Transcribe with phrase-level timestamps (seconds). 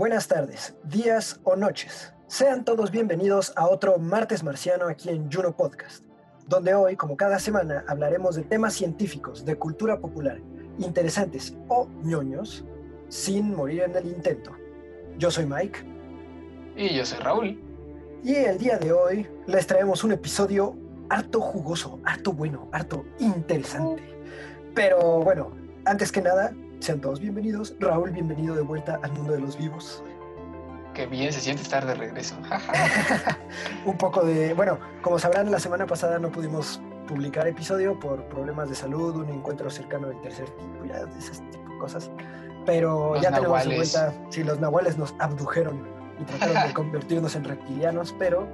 [0.00, 2.14] Buenas tardes, días o noches.
[2.26, 6.02] Sean todos bienvenidos a otro Martes Marciano aquí en Juno Podcast,
[6.48, 10.40] donde hoy, como cada semana, hablaremos de temas científicos, de cultura popular,
[10.78, 12.64] interesantes o ñoños,
[13.10, 14.52] sin morir en el intento.
[15.18, 15.84] Yo soy Mike.
[16.76, 17.62] Y yo soy Raúl.
[18.24, 20.78] Y el día de hoy les traemos un episodio
[21.10, 24.02] harto jugoso, harto bueno, harto interesante.
[24.74, 25.50] Pero bueno,
[25.84, 27.74] antes que nada, sean todos bienvenidos.
[27.78, 30.02] Raúl, bienvenido de vuelta al mundo de los vivos.
[30.94, 32.36] Qué bien se siente estar de regreso.
[33.84, 38.68] un poco de, bueno, como sabrán, la semana pasada no pudimos publicar episodio por problemas
[38.70, 42.10] de salud, un encuentro cercano del tercer tipo, ya ese tipo de cosas.
[42.64, 45.86] Pero ya tenemos de vuelta, sí, los nahuales nos abdujeron
[46.18, 48.48] y trataron de convertirnos en reptilianos, pero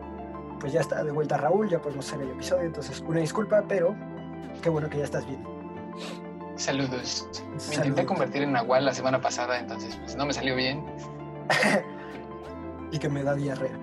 [0.60, 3.94] pues ya está de vuelta Raúl, ya podemos hacer el episodio, entonces una disculpa, pero
[4.62, 5.42] qué bueno que ya estás bien.
[6.56, 7.28] Saludos.
[7.68, 10.84] Me intenté convertir en Nahual la semana pasada, entonces pues no me salió bien.
[12.90, 13.78] y que me da diarrea.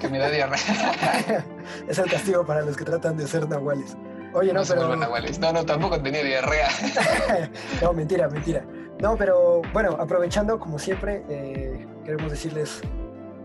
[0.00, 0.58] que me da diarrea.
[1.88, 3.96] es el castigo para los que tratan de ser nahuales.
[4.32, 4.96] Oye, no, no pero.
[4.96, 5.38] Nahuales.
[5.38, 6.68] No, no, tampoco tenía diarrea.
[7.82, 8.64] no, mentira, mentira.
[9.00, 12.80] No, pero bueno, aprovechando, como siempre, eh, queremos decirles: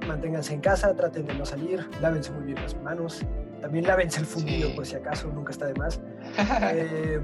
[0.08, 3.22] manténganse en casa, traten de no salir, lávense muy bien las manos.
[3.62, 6.00] También lávense el fundido, por si acaso, nunca está de más.
[6.72, 7.20] Eh,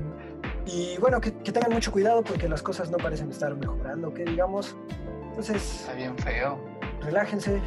[0.66, 4.76] y bueno, que, tengan mucho cuidado porque las cosas no parecen estar mejorando, que digamos.
[5.30, 5.82] Entonces.
[5.82, 6.60] Está bien feo.
[7.02, 7.60] Relájense,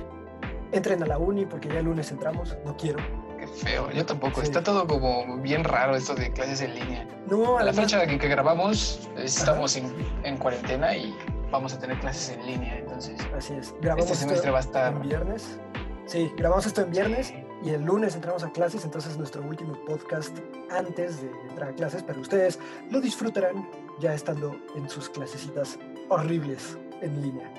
[0.72, 2.98] entren a la uni porque ya el lunes entramos, no quiero.
[3.38, 4.42] Qué feo, yo tampoco.
[4.42, 7.08] Está todo como bien raro esto de clases en línea.
[7.28, 11.14] No, a la fecha en que, grabamos estamos en, cuarentena y
[11.50, 13.20] vamos a tener clases en línea, entonces.
[13.36, 13.74] Así es.
[13.80, 14.92] Grabamos este semestre va a estar.
[14.92, 15.58] En viernes.
[16.06, 20.36] Sí, grabamos esto en viernes y el lunes entramos a clases, entonces nuestro último podcast
[20.70, 22.58] antes de entrar a clases, pero ustedes
[22.90, 25.78] lo disfrutarán ya estando en sus clasecitas
[26.10, 27.50] horribles en línea.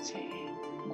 [0.00, 0.30] Sí.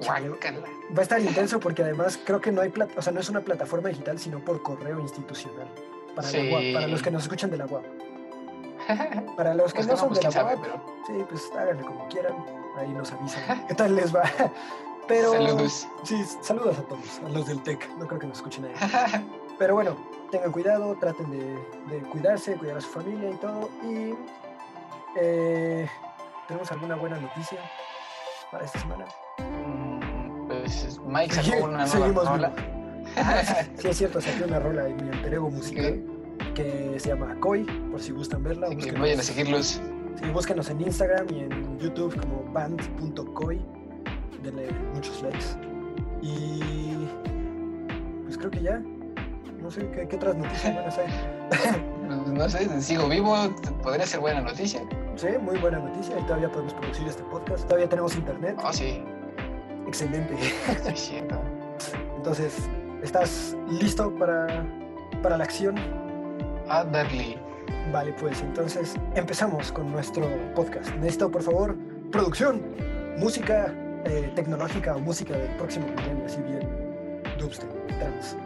[0.07, 3.41] Va a estar intenso porque además creo que no hay, o sea, no es una
[3.41, 5.67] plataforma digital, sino por correo institucional.
[6.15, 6.29] Para,
[6.73, 7.85] para los que nos escuchan de la UAP.
[9.37, 10.65] Para los que pues no, son de la UAP,
[11.07, 12.35] sí, pues háganle como quieran.
[12.77, 14.23] Ahí nos avisan qué tal les va.
[15.11, 15.87] Pero, saludos.
[16.03, 17.85] Sí, saludos a todos, a los del TEC.
[17.97, 19.25] No creo que nos escuchen ahí.
[19.59, 19.97] Pero bueno,
[20.31, 23.69] tengan cuidado, traten de, cuidarse, cuidar a su familia y todo.
[23.83, 24.13] Y
[25.19, 25.85] eh,
[26.47, 27.59] ¿tenemos alguna buena noticia
[28.53, 29.05] para esta semana?
[29.39, 32.53] Mm, pues Mike sacó una nueva rola.
[33.79, 36.01] sí, es cierto, sacó una rola en mi alter ego musical
[36.55, 38.69] que se llama Koi, por si gustan verla.
[38.69, 39.81] que vayan a seguirlos.
[40.15, 43.80] Sí, búsquenos en Instagram y en YouTube como band.koi
[44.43, 45.45] denle muchos likes.
[46.21, 47.07] Y
[48.23, 48.81] pues creo que ya.
[49.61, 51.09] No sé qué, otras noticias van a ser.
[52.33, 53.35] no sé, sigo vivo,
[53.83, 54.81] podría ser buena noticia.
[55.15, 56.17] Sí, muy buena noticia.
[56.19, 57.65] Y todavía podemos producir este podcast.
[57.65, 58.57] Todavía tenemos internet.
[58.63, 59.03] Ah, sí.
[59.87, 60.35] Excelente.
[60.95, 61.21] Sí,
[62.15, 62.69] Entonces,
[63.03, 64.65] ¿estás listo para,
[65.21, 65.75] para la acción?
[66.67, 67.37] A darle.
[67.91, 70.89] Vale, pues entonces empezamos con nuestro podcast.
[70.95, 71.75] Necesito, por favor,
[72.11, 72.61] producción,
[73.17, 73.73] música
[74.05, 76.91] eh, tecnológica o música del próximo milenio, así bien
[77.41, 78.37] dubstep, trans.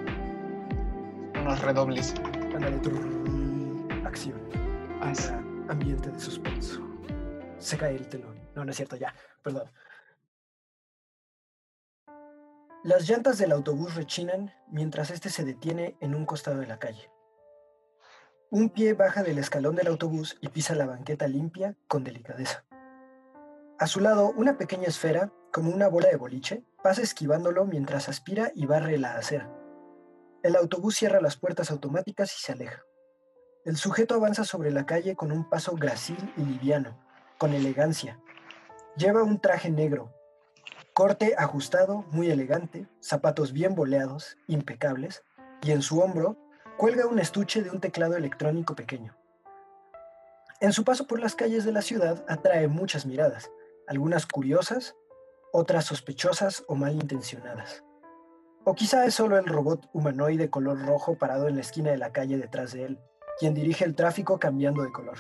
[1.42, 2.14] Unos redobles.
[2.56, 2.80] Ándale,
[4.06, 4.40] acción.
[5.70, 6.82] ambiente de suspenso.
[7.58, 8.40] Se cae el telón.
[8.56, 9.14] No, no es cierto, ya,
[9.44, 9.70] perdón.
[12.84, 17.10] Las llantas del autobús rechinan mientras este se detiene en un costado de la calle.
[18.52, 22.64] Un pie baja del escalón del autobús y pisa la banqueta limpia con delicadeza.
[23.78, 28.52] A su lado, una pequeña esfera como una bola de boliche, pasa esquivándolo mientras aspira
[28.56, 29.52] y barre la acera.
[30.44, 32.84] El autobús cierra las puertas automáticas y se aleja.
[33.66, 36.98] El sujeto avanza sobre la calle con un paso gracil y liviano,
[37.38, 38.18] con elegancia.
[38.96, 40.14] Lleva un traje negro,
[40.94, 45.24] corte ajustado, muy elegante, zapatos bien boleados, impecables,
[45.62, 46.38] y en su hombro
[46.78, 49.18] cuelga un estuche de un teclado electrónico pequeño.
[50.62, 53.52] En su paso por las calles de la ciudad atrae muchas miradas,
[53.88, 54.96] algunas curiosas,
[55.52, 57.84] otras sospechosas o malintencionadas.
[58.64, 62.12] O quizá es solo el robot humanoide color rojo parado en la esquina de la
[62.12, 63.00] calle detrás de él,
[63.40, 65.20] quien dirige el tráfico cambiando de color.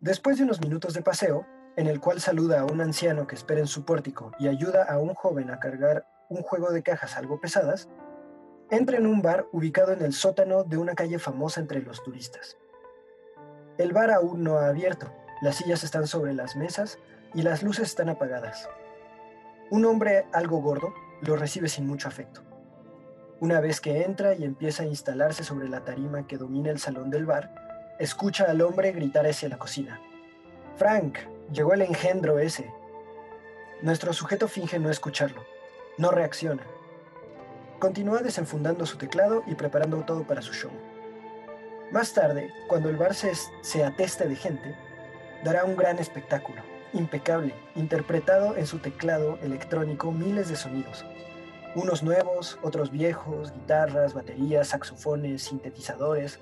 [0.00, 1.46] Después de unos minutos de paseo,
[1.76, 4.98] en el cual saluda a un anciano que espera en su pórtico y ayuda a
[4.98, 7.88] un joven a cargar un juego de cajas algo pesadas,
[8.70, 12.56] entra en un bar ubicado en el sótano de una calle famosa entre los turistas.
[13.78, 15.12] El bar aún no ha abierto,
[15.44, 16.98] las sillas están sobre las mesas
[17.34, 18.66] y las luces están apagadas.
[19.68, 22.40] Un hombre algo gordo lo recibe sin mucho afecto.
[23.40, 27.10] Una vez que entra y empieza a instalarse sobre la tarima que domina el salón
[27.10, 27.54] del bar,
[27.98, 30.00] escucha al hombre gritar hacia la cocina.
[30.76, 31.18] Frank,
[31.52, 32.72] llegó el engendro ese.
[33.82, 35.44] Nuestro sujeto finge no escucharlo.
[35.98, 36.62] No reacciona.
[37.80, 40.72] Continúa desenfundando su teclado y preparando todo para su show.
[41.90, 43.30] Más tarde, cuando el bar se,
[43.60, 44.74] se ateste de gente,
[45.44, 46.62] dará un gran espectáculo,
[46.94, 51.04] impecable, interpretado en su teclado electrónico miles de sonidos.
[51.74, 56.40] Unos nuevos, otros viejos, guitarras, baterías, saxofones, sintetizadores,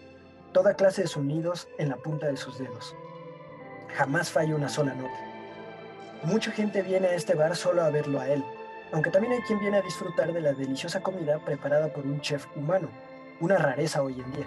[0.53, 2.95] toda clase de sonidos en la punta de sus dedos.
[3.97, 5.19] Jamás falla una sola nota.
[6.23, 8.45] Mucha gente viene a este bar solo a verlo a él,
[8.93, 12.47] aunque también hay quien viene a disfrutar de la deliciosa comida preparada por un chef
[12.55, 12.89] humano,
[13.41, 14.47] una rareza hoy en día.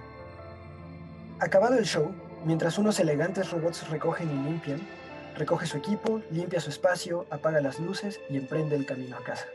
[1.40, 2.14] Acabado el show,
[2.46, 4.80] mientras unos elegantes robots recogen y limpian,
[5.36, 9.48] recoge su equipo, limpia su espacio, apaga las luces y emprende el camino a casa.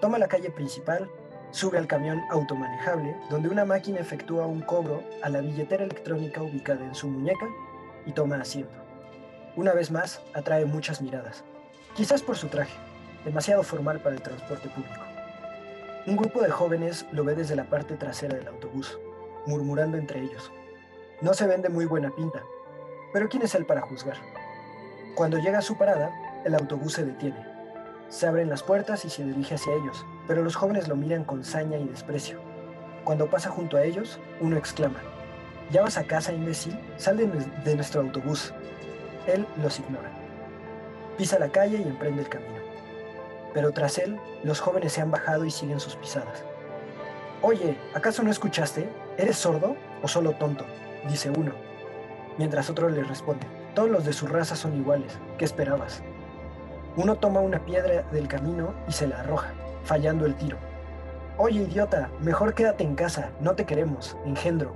[0.00, 1.08] Toma la calle principal,
[1.50, 6.84] sube al camión automanejable, donde una máquina efectúa un cobro a la billetera electrónica ubicada
[6.84, 7.46] en su muñeca
[8.04, 8.74] y toma asiento.
[9.56, 11.44] Una vez más, atrae muchas miradas,
[11.94, 12.76] quizás por su traje,
[13.24, 15.02] demasiado formal para el transporte público.
[16.06, 18.98] Un grupo de jóvenes lo ve desde la parte trasera del autobús,
[19.46, 20.52] murmurando entre ellos.
[21.20, 22.42] No se ven de muy buena pinta,
[23.12, 24.16] pero ¿quién es él para juzgar?
[25.14, 26.10] Cuando llega a su parada,
[26.44, 27.46] el autobús se detiene.
[28.08, 31.44] Se abren las puertas y se dirige hacia ellos, pero los jóvenes lo miran con
[31.44, 32.38] saña y desprecio.
[33.04, 35.00] Cuando pasa junto a ellos, uno exclama,
[35.70, 36.78] ¿Ya vas a casa, imbécil?
[36.96, 38.54] Sal de, de nuestro autobús.
[39.26, 40.10] Él los ignora.
[41.18, 42.54] Pisa la calle y emprende el camino.
[43.52, 46.44] Pero tras él, los jóvenes se han bajado y siguen sus pisadas.
[47.42, 48.88] Oye, ¿acaso no escuchaste?
[49.18, 50.64] ¿Eres sordo o solo tonto?
[51.08, 51.52] Dice uno,
[52.38, 56.02] mientras otro le responde, todos los de su raza son iguales, ¿qué esperabas?
[56.96, 59.52] Uno toma una piedra del camino y se la arroja,
[59.84, 60.56] fallando el tiro.
[61.36, 64.74] Oye, idiota, mejor quédate en casa, no te queremos, engendro.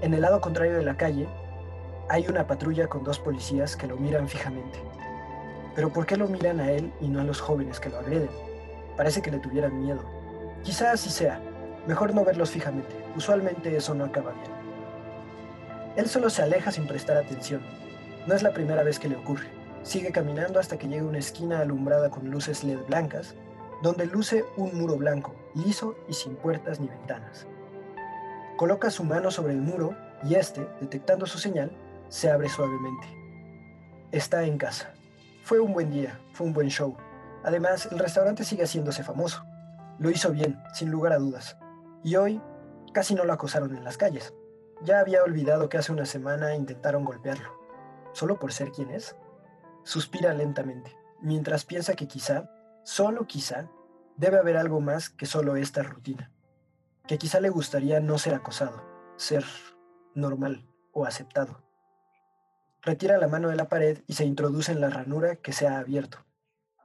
[0.00, 1.28] En el lado contrario de la calle,
[2.08, 4.80] hay una patrulla con dos policías que lo miran fijamente.
[5.74, 8.30] Pero ¿por qué lo miran a él y no a los jóvenes que lo agreden?
[8.96, 10.00] Parece que le tuvieran miedo.
[10.64, 11.40] Quizás así sea.
[11.86, 12.96] Mejor no verlos fijamente.
[13.16, 14.57] Usualmente eso no acaba bien.
[15.96, 17.62] Él solo se aleja sin prestar atención.
[18.26, 19.48] No es la primera vez que le ocurre.
[19.82, 23.34] Sigue caminando hasta que llega a una esquina alumbrada con luces LED blancas,
[23.82, 27.46] donde luce un muro blanco, liso y sin puertas ni ventanas.
[28.56, 29.94] Coloca su mano sobre el muro
[30.24, 31.70] y este, detectando su señal,
[32.08, 33.06] se abre suavemente.
[34.10, 34.92] Está en casa.
[35.44, 36.96] Fue un buen día, fue un buen show.
[37.44, 39.44] Además, el restaurante sigue haciéndose famoso.
[39.98, 41.56] Lo hizo bien, sin lugar a dudas.
[42.02, 42.40] Y hoy
[42.92, 44.34] casi no lo acosaron en las calles.
[44.82, 47.58] Ya había olvidado que hace una semana intentaron golpearlo.
[48.12, 49.16] ¿Solo por ser quien es?
[49.82, 52.50] Suspira lentamente, mientras piensa que quizá,
[52.84, 53.70] solo quizá,
[54.16, 56.30] debe haber algo más que solo esta rutina.
[57.06, 58.84] Que quizá le gustaría no ser acosado,
[59.16, 59.44] ser
[60.14, 61.62] normal o aceptado.
[62.82, 65.78] Retira la mano de la pared y se introduce en la ranura que se ha
[65.78, 66.24] abierto.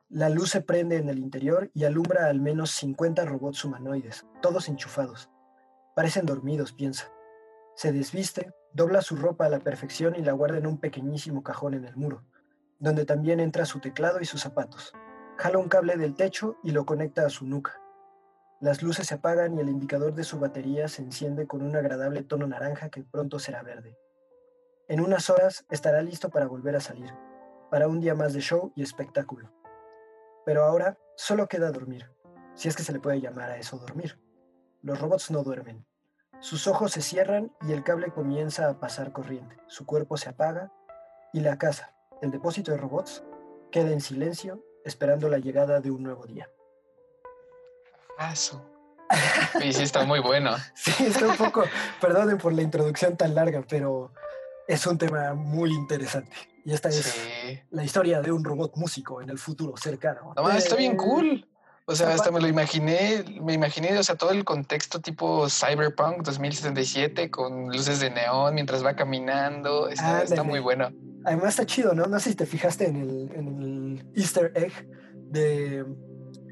[0.09, 4.69] La luz se prende en el interior y alumbra al menos 50 robots humanoides, todos
[4.69, 5.29] enchufados.
[5.95, 7.11] Parecen dormidos, piensa.
[7.75, 11.73] Se desviste, dobla su ropa a la perfección y la guarda en un pequeñísimo cajón
[11.73, 12.23] en el muro,
[12.79, 14.93] donde también entra su teclado y sus zapatos.
[15.37, 17.81] Jala un cable del techo y lo conecta a su nuca.
[18.61, 22.23] Las luces se apagan y el indicador de su batería se enciende con un agradable
[22.23, 23.97] tono naranja que pronto será verde.
[24.87, 27.11] En unas horas estará listo para volver a salir,
[27.71, 29.51] para un día más de show y espectáculo.
[30.45, 32.11] Pero ahora solo queda dormir,
[32.53, 34.19] si es que se le puede llamar a eso dormir.
[34.81, 35.85] Los robots no duermen,
[36.43, 39.55] sus ojos se cierran y el cable comienza a pasar corriente.
[39.67, 40.73] Su cuerpo se apaga
[41.31, 43.23] y la casa, el depósito de robots,
[43.71, 46.49] queda en silencio esperando la llegada de un nuevo día.
[48.31, 48.69] Eso.
[49.61, 50.55] Sí, sí, está muy bueno.
[50.73, 51.63] sí, está un poco,
[52.01, 54.11] perdonen por la introducción tan larga, pero
[54.67, 56.35] es un tema muy interesante.
[56.65, 60.33] Y esta es la historia de un robot músico en el futuro cercano.
[60.35, 61.47] No, está bien cool.
[61.85, 66.23] O sea, hasta me lo imaginé, me imaginé, o sea, todo el contexto tipo Cyberpunk
[66.23, 69.89] 2077 con luces de neón mientras va caminando.
[69.89, 70.91] Está, muy bueno.
[71.25, 72.05] Además está chido, ¿no?
[72.05, 74.71] No sé si te fijaste en el, Easter egg
[75.29, 75.85] de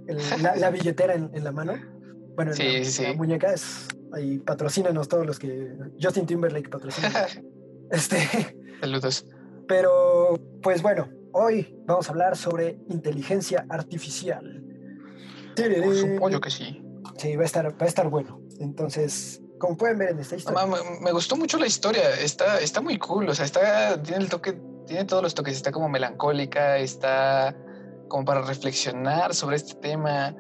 [0.08, 1.76] la, billetera en, la mano.
[2.36, 3.04] Bueno, sí, sí.
[3.04, 7.10] la muñeca es ahí patrocínanos todos los que Justin Timberlake patrocina.
[7.92, 8.18] este.
[8.82, 9.26] Saludos.
[9.66, 14.71] Pero, pues bueno, hoy vamos a hablar sobre inteligencia artificial.
[15.56, 16.82] Por supuesto que sí.
[17.18, 18.42] Sí, va a estar, va a estar bueno.
[18.60, 20.66] Entonces, como pueden ver en esta historia.
[21.02, 22.10] Me, gustó mucho la historia.
[22.20, 23.30] Está, está muy cool.
[23.30, 25.56] O sea, está, tiene el toque, tiene todos los toques.
[25.56, 27.56] Está como melancólica, está
[28.08, 30.36] como para reflexionar sobre este tema.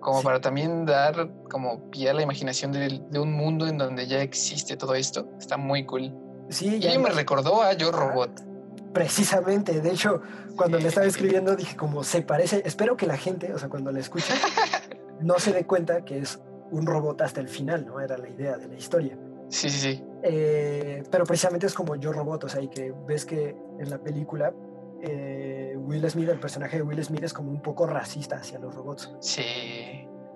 [0.00, 4.20] como para también dar como pie a la imaginación de, un mundo en donde ya
[4.22, 5.28] existe todo esto.
[5.38, 6.12] Está muy cool.
[6.48, 8.51] Sí, y me recordó a Yo Robot.
[8.92, 10.20] Precisamente, de hecho,
[10.56, 13.90] cuando le estaba escribiendo dije como se parece, espero que la gente, o sea, cuando
[13.90, 14.34] la escuche,
[15.20, 18.00] no se dé cuenta que es un robot hasta el final, ¿no?
[18.00, 19.18] Era la idea de la historia.
[19.48, 20.04] Sí, sí, sí.
[20.22, 23.98] Eh, pero precisamente es como Yo Robot, o sea, y que ves que en la
[23.98, 24.54] película
[25.02, 28.74] eh, Will Smith, el personaje de Will Smith es como un poco racista hacia los
[28.74, 29.12] robots.
[29.20, 29.42] Sí.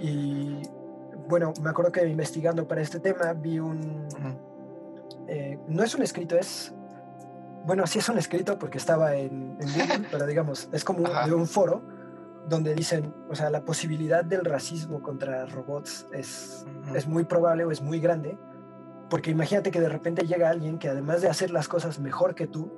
[0.01, 0.61] Y
[1.29, 4.07] bueno, me acuerdo que investigando para este tema vi un...
[5.29, 6.75] Eh, no es un escrito, es...
[7.67, 11.47] Bueno, sí es un escrito porque estaba en, Google, pero digamos, es como de un
[11.47, 11.83] foro
[12.49, 17.73] donde dicen, o sea, la posibilidad del racismo contra robots es, es muy probable o
[17.73, 18.39] es muy grande,
[19.11, 22.47] porque imagínate que de repente llega alguien que además de hacer las cosas mejor que
[22.47, 22.73] tú,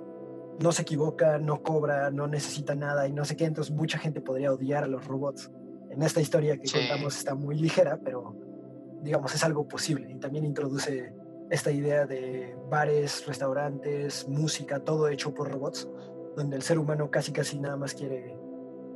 [0.58, 4.22] no se equivoca, no cobra, no necesita nada y no sé qué, entonces mucha gente
[4.22, 5.50] podría odiar a los robots.
[5.90, 8.34] En esta historia que contamos está muy ligera, pero
[9.02, 11.14] digamos es algo posible y también introduce
[11.50, 15.88] esta idea de bares, restaurantes, música, todo hecho por robots,
[16.36, 18.36] donde el ser humano casi casi nada más quiere,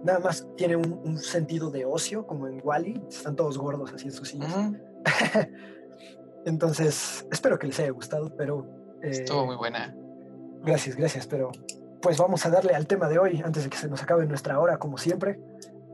[0.04, 4.12] nada más tiene un, sentido de ocio, como en Wally, están todos gordos así en
[4.12, 4.54] sus sillas.
[6.44, 8.66] Entonces, espero que les haya gustado, pero...
[9.02, 9.94] Eh, Estuvo muy buena.
[10.62, 11.50] Gracias, gracias, pero
[12.00, 14.58] pues vamos a darle al tema de hoy antes de que se nos acabe nuestra
[14.58, 15.40] hora, como siempre.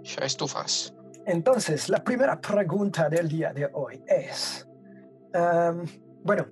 [0.02, 0.94] Ya estufas.
[1.26, 4.66] Entonces, la primera pregunta del día de hoy es,
[6.28, 6.46] bueno,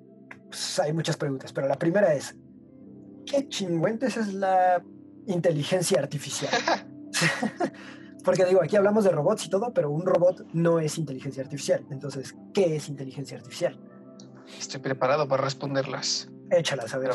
[0.49, 2.35] pues, hay muchas preguntas, pero la primera es,
[3.27, 4.83] ¿qué chingüentes es la
[5.27, 6.51] inteligencia artificial?
[8.25, 11.85] Porque digo, aquí hablamos de robots y todo, pero un robot no es inteligencia artificial.
[11.91, 13.79] Entonces, ¿qué es inteligencia artificial?
[14.59, 16.31] Estoy preparado para responderlas.
[16.51, 17.11] Échalas, a ver.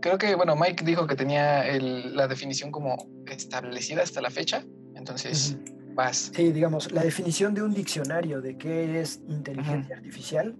[0.00, 4.64] Creo que, bueno, Mike dijo que tenía la definición como establecida hasta la fecha,
[4.96, 5.56] entonces
[5.94, 6.32] vas.
[6.34, 10.56] Sí, digamos, la definición de un diccionario de qué es inteligencia artificial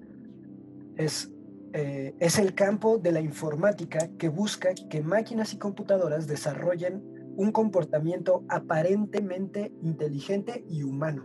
[0.99, 1.33] es,
[1.73, 7.03] eh, es el campo de la informática que busca que máquinas y computadoras desarrollen
[7.37, 11.25] un comportamiento aparentemente inteligente y humano.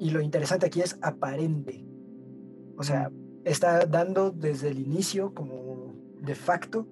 [0.00, 1.86] Y lo interesante aquí es aparente.
[2.76, 3.10] O sea,
[3.44, 6.88] está dando desde el inicio como de facto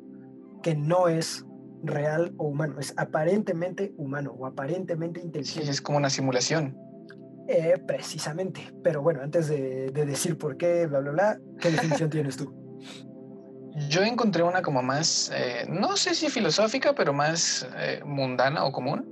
[0.62, 1.44] que no es
[1.82, 5.64] real o humano, es aparentemente humano o aparentemente inteligente.
[5.64, 6.76] Sí, es como una simulación.
[7.52, 8.72] Eh, precisamente.
[8.82, 12.50] Pero bueno, antes de, decir por qué, bla, bla, bla, ¿qué definición tienes tú?
[13.90, 18.72] Yo encontré una como más, eh, no sé si filosófica, pero más eh, mundana o
[18.72, 19.06] común.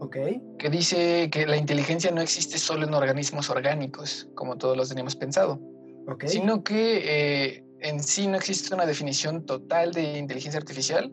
[0.00, 0.16] Ok.
[0.58, 5.16] Que dice que la inteligencia no existe solo en organismos orgánicos, como todos los teníamos
[5.16, 5.58] pensado.
[6.06, 6.28] Okay.
[6.28, 11.12] Sino que en sí no existe una definición total de inteligencia artificial,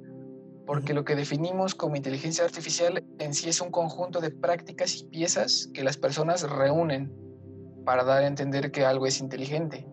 [0.65, 5.05] porque lo que definimos como inteligencia artificial en sí es un conjunto de prácticas y
[5.05, 7.13] piezas que las personas reúnen
[7.85, 9.87] para dar a entender que algo es inteligente.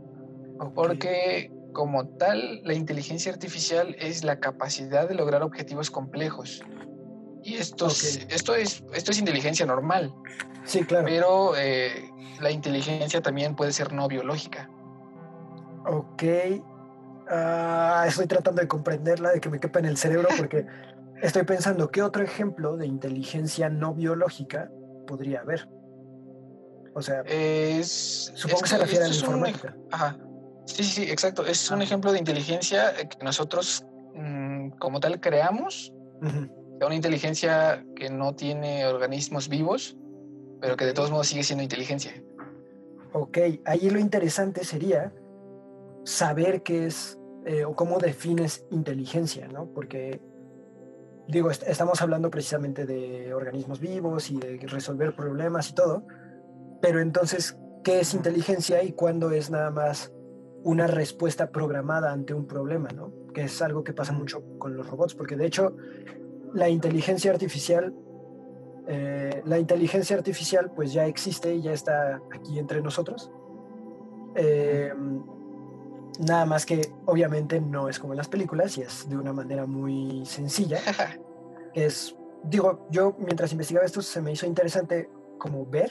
[0.74, 6.62] Porque como tal, la inteligencia artificial es la capacidad de lograr objetivos complejos.
[7.42, 10.14] Y esto, es, esto, es, esto es inteligencia normal.
[10.64, 11.06] Sí, claro.
[11.06, 12.08] Pero eh,
[12.40, 14.70] la inteligencia también puede ser no biológica.
[15.86, 16.22] Ok.
[17.34, 20.66] Ah, estoy tratando de comprenderla, de que me quepa en el cerebro, porque
[21.22, 24.70] estoy pensando qué otro ejemplo de inteligencia no biológica
[25.06, 25.66] podría haber.
[26.94, 29.74] O sea, es, supongo que se refiere a la informática.
[29.90, 30.18] ajá.
[30.66, 31.46] Sí, sí, sí, exacto.
[31.46, 33.84] Es un ejemplo de inteligencia que nosotros
[34.14, 35.92] mm, como tal creamos.
[36.20, 39.96] Una inteligencia que no tiene organismos vivos,
[40.60, 42.12] pero que de todos modos sigue siendo inteligencia.
[43.12, 45.12] Ok, ahí lo interesante sería
[46.04, 49.66] saber qué es eh, o cómo defines inteligencia, ¿no?
[49.66, 50.20] Porque,
[51.28, 56.04] digo, estamos hablando precisamente de organismos vivos y de resolver problemas y todo,
[56.80, 60.12] pero entonces, ¿qué es inteligencia y cuándo es nada más
[60.64, 63.12] una respuesta programada ante un problema, ¿no?
[63.34, 65.76] Que es algo que pasa mucho con los robots, porque de hecho,
[66.54, 67.94] la inteligencia artificial
[68.88, 73.30] eh, la inteligencia artificial pues ya existe y ya está aquí entre nosotros.
[74.34, 74.92] Eh,
[76.21, 79.66] Nada más que obviamente no es como en las películas y es de una manera
[79.66, 80.78] muy sencilla.
[81.75, 82.14] es,
[82.45, 85.90] digo, yo mientras investigaba esto se me hizo interesante como ver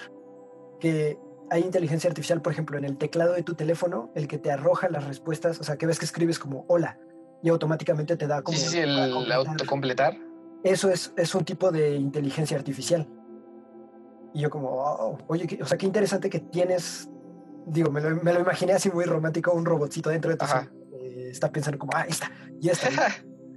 [0.80, 1.18] que
[1.50, 4.90] hay inteligencia artificial, por ejemplo, en el teclado de tu teléfono, el que te arroja
[4.90, 6.98] las respuestas, o sea, que ves que escribes como hola
[7.44, 8.58] y automáticamente te da como...
[8.58, 10.18] Sí, sí, el autocompletar.
[10.64, 13.06] Eso es, es un tipo de inteligencia artificial.
[14.34, 17.10] Y yo como, oye, o sea, qué interesante que tienes
[17.66, 21.30] digo, me lo, me lo, imaginé así muy romántico, un robotcito dentro de tu eh,
[21.32, 22.90] está pensando como, ah, esta, y esta.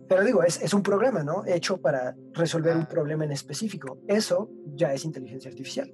[0.08, 1.44] Pero digo, es, es, un programa, ¿no?
[1.46, 3.98] Hecho para resolver un problema en específico.
[4.06, 5.90] Eso ya es inteligencia artificial.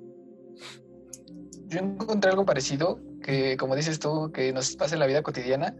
[1.68, 5.76] yo encontré algo parecido, que como dices tú, que nos pasa en la vida cotidiana,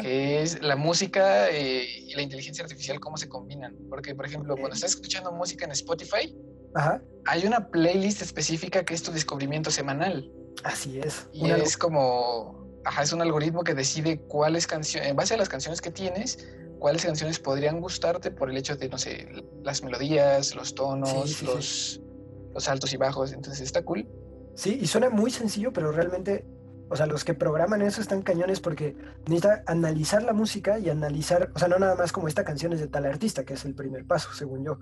[0.00, 3.76] que es la música eh, y la inteligencia artificial, cómo se combinan.
[3.90, 6.34] Porque, por ejemplo, cuando estás escuchando música en Spotify,
[7.26, 10.30] hay una playlist específica que es tu descubrimiento semanal.
[10.62, 11.28] Así es.
[11.32, 15.48] Y es como, ajá, es un algoritmo que decide cuáles canciones, en base a las
[15.48, 16.46] canciones que tienes,
[16.78, 19.28] cuáles canciones podrían gustarte por el hecho de, no sé,
[19.62, 22.00] las melodías, los tonos, los,
[22.52, 23.32] los altos y bajos.
[23.32, 24.06] Entonces está cool.
[24.54, 26.44] Sí, y suena muy sencillo, pero realmente,
[26.88, 28.96] o sea, los que programan eso están cañones porque
[29.26, 32.80] necesita analizar la música y analizar, o sea, no nada más como esta canción es
[32.80, 34.78] de tal artista, que es el primer paso, según yo,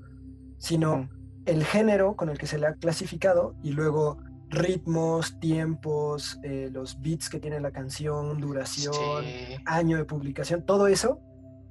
[0.59, 1.09] sino
[1.47, 4.19] el género con el que se le ha clasificado y luego
[4.53, 9.25] ritmos, tiempos, eh, los beats que tiene la canción, duración,
[9.65, 11.21] año de publicación, todo eso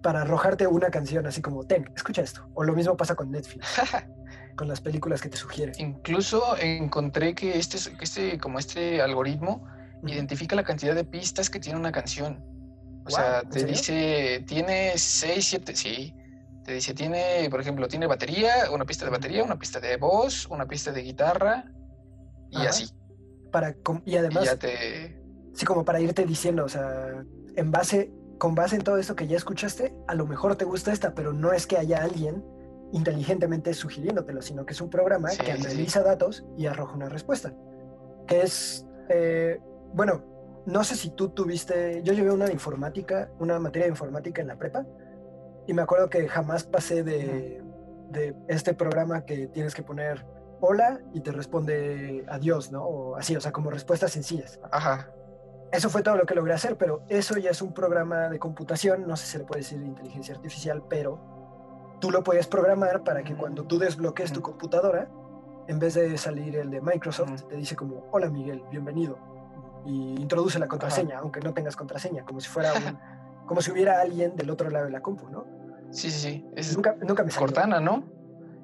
[0.02, 2.50] para arrojarte una canción así como, ten, escucha esto.
[2.56, 3.68] O lo mismo pasa con Netflix.
[4.56, 5.74] con las películas que te sugiere.
[5.78, 9.68] Incluso encontré que este, este como este algoritmo
[10.06, 12.44] identifica la cantidad de pistas que tiene una canción.
[13.06, 16.16] O sea, te dice, tiene 6, 7, sí.
[16.64, 20.48] Te dice, tiene, por ejemplo, tiene batería, una pista de batería, una pista de voz,
[20.48, 21.66] una pista de guitarra
[22.52, 22.90] y así.
[23.52, 25.20] Para, y además, ya te...
[25.54, 27.24] sí, como para irte diciendo, o sea,
[27.56, 30.94] en base, con base en todo esto que ya escuchaste, a lo mejor te gusta
[30.94, 32.44] esta, pero no es que haya alguien
[32.94, 37.54] inteligentemente sugiriéndotelo, sino que es un programa que analiza datos y arroja una respuesta.
[38.28, 39.60] Que es, eh,
[39.94, 40.24] bueno,
[40.66, 44.48] no sé si tú tuviste, yo llevé una de informática, una materia de informática en
[44.48, 44.86] la prepa,
[45.68, 47.62] y me acuerdo que jamás pasé de,
[48.10, 50.26] de este programa que tienes que poner
[50.62, 52.84] hola y te responde adiós, ¿no?
[52.84, 54.60] O así, o sea, como respuestas sencillas.
[54.72, 55.12] Ajá.
[55.72, 59.08] Eso fue todo lo que logré hacer, pero eso ya es un programa de computación,
[59.08, 61.20] no sé si se le puede decir inteligencia artificial, pero
[62.00, 65.10] tú lo puedes programar para que cuando tú desbloques tu computadora,
[65.68, 69.18] en vez de salir el de Microsoft, te dice como, hola Miguel, bienvenido.
[69.86, 72.74] Y introduce la contraseña, aunque no tengas contraseña, como si fuera
[73.48, 75.46] como si hubiera alguien del otro lado de la compu, ¿no?
[75.92, 76.46] Sí, sí, sí.
[76.56, 77.48] Es nunca, nunca me salió.
[77.48, 78.04] Cortana, ¿no?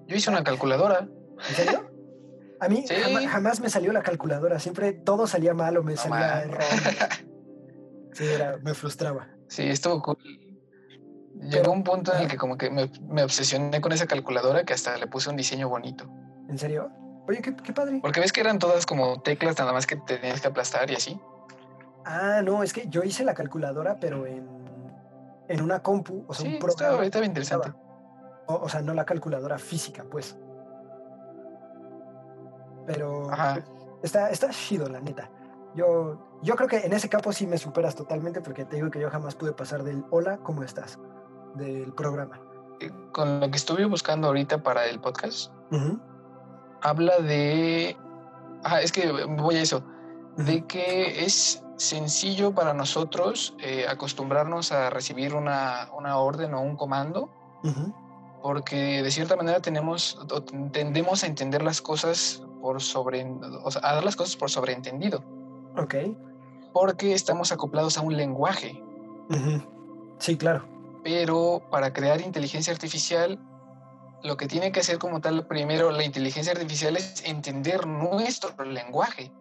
[0.08, 1.08] Yo hice una calculadora.
[1.50, 1.92] ¿En serio?
[2.60, 2.86] A mí
[3.28, 6.60] jamás, me salió la calculadora, siempre todo salía mal o me salía error.
[8.14, 9.28] Sí, era, me frustraba.
[9.48, 10.18] Sí, estuvo cool.
[11.40, 14.98] Llegó un punto en el que como que me, obsesioné con esa calculadora que hasta
[14.98, 16.10] le puse un diseño bonito.
[16.50, 16.90] ¿En serio?
[17.28, 18.00] Oye, qué, padre.
[18.02, 21.20] Porque ves que eran todas como teclas nada más que tenías que aplastar y así.
[22.06, 24.48] Ah, no, es que yo hice la calculadora, pero en,
[25.48, 27.04] en una compu, o sea, un programa.
[27.04, 27.74] Estaba, interesante.
[28.48, 30.38] O, sea, no la calculadora física, pues.
[32.88, 33.30] Pero
[34.02, 35.30] está, está chido, la neta.
[35.76, 39.00] Yo, yo creo que en ese campo sí me superas totalmente porque te digo que
[39.00, 40.98] yo jamás pude pasar del hola, ¿cómo estás?
[41.58, 42.40] del programa.
[42.80, 45.52] Eh, con lo que estuve buscando ahorita para el podcast,
[46.82, 47.98] habla de...
[48.64, 49.84] Ah, es que voy a eso,
[50.38, 56.76] de que es sencillo para nosotros eh, acostumbrarnos a recibir una, una, orden o un
[56.76, 57.32] comando,
[58.42, 60.20] porque de cierta manera tenemos,
[60.72, 63.26] tendemos a entender las cosas por sobre,
[63.64, 65.24] o sea, a dar las cosas por sobreentendido.
[65.78, 65.96] Ok.
[66.74, 68.82] Porque estamos acoplados a un lenguaje.
[70.20, 73.40] Sí, claro pero para crear inteligencia artificial,
[74.26, 79.32] lo que tiene que hacer como tal primero la inteligencia artificial es entender nuestro lenguaje.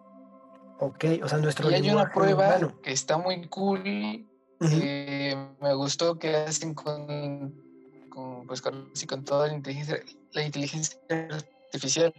[0.79, 3.83] Ok, o sea, nuestro y hay una prueba que está muy cool,
[4.61, 7.53] me gustó que hacen con,
[8.47, 9.99] pues, con, toda la inteligencia,
[10.35, 11.01] la inteligencia
[11.65, 12.15] artificial,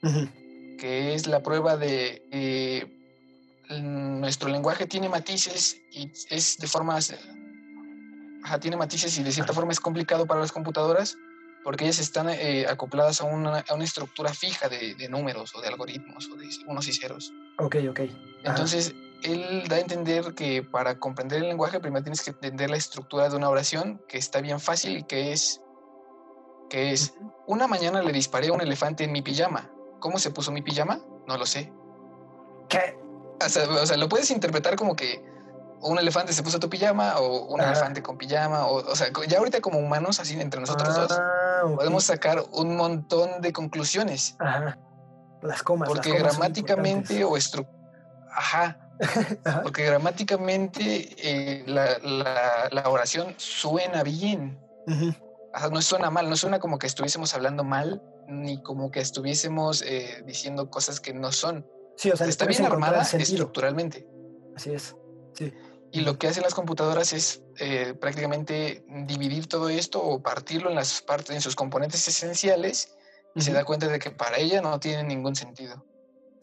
[0.00, 2.86] que es la prueba de eh,
[3.80, 7.14] nuestro lenguaje tiene matices y es de formas
[8.60, 11.16] tiene matices y de cierta forma es complicado para las computadoras
[11.64, 15.60] porque ellas están eh, acopladas a una, a una, estructura fija de, de, números o
[15.60, 17.32] de algoritmos o de unos y ceros.
[17.58, 18.02] Ok, ok.
[18.44, 22.76] Entonces, él da a entender que para comprender el lenguaje primero tienes que entender la
[22.76, 25.60] estructura de una oración que está bien fácil y que es,
[26.70, 27.14] que es,
[27.48, 29.68] una mañana le disparé a un elefante en mi pijama.
[30.00, 31.00] ¿Cómo se puso mi pijama?
[31.26, 31.72] No lo sé.
[32.68, 32.98] ¿Qué?
[33.44, 35.22] O sea, o sea, lo puedes interpretar como que
[35.80, 38.66] un elefante se puso tu pijama o un elefante con pijama.
[38.66, 42.76] O, o sea, ya ahorita como humanos, así entre nosotros dos, ah, podemos sacar un
[42.76, 44.36] montón de conclusiones.
[44.38, 44.78] Ajá.
[45.42, 45.88] Las comas.
[45.88, 47.66] Porque gramáticamente o estru...
[48.30, 48.78] Ajá.
[49.62, 51.98] Porque gramáticamente eh, la,
[52.70, 54.58] la, oración suena bien.
[55.70, 60.22] no suena mal, no suena como que estuviésemos hablando mal, ni como que estuviésemos eh,
[60.26, 61.66] diciendo cosas que no son.
[61.96, 64.06] Sí, o sea, está bien armada estructuralmente.
[64.54, 64.96] Así es.
[65.34, 65.52] Sí.
[65.92, 70.74] Y lo que hacen las computadoras es eh, prácticamente dividir todo esto o partirlo en
[70.74, 72.94] las partes, en sus componentes esenciales,
[73.34, 75.84] y se da cuenta de que para ella no tiene ningún sentido.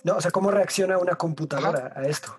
[0.03, 2.35] No, o sea, ¿cómo reacciona una computadora a esto?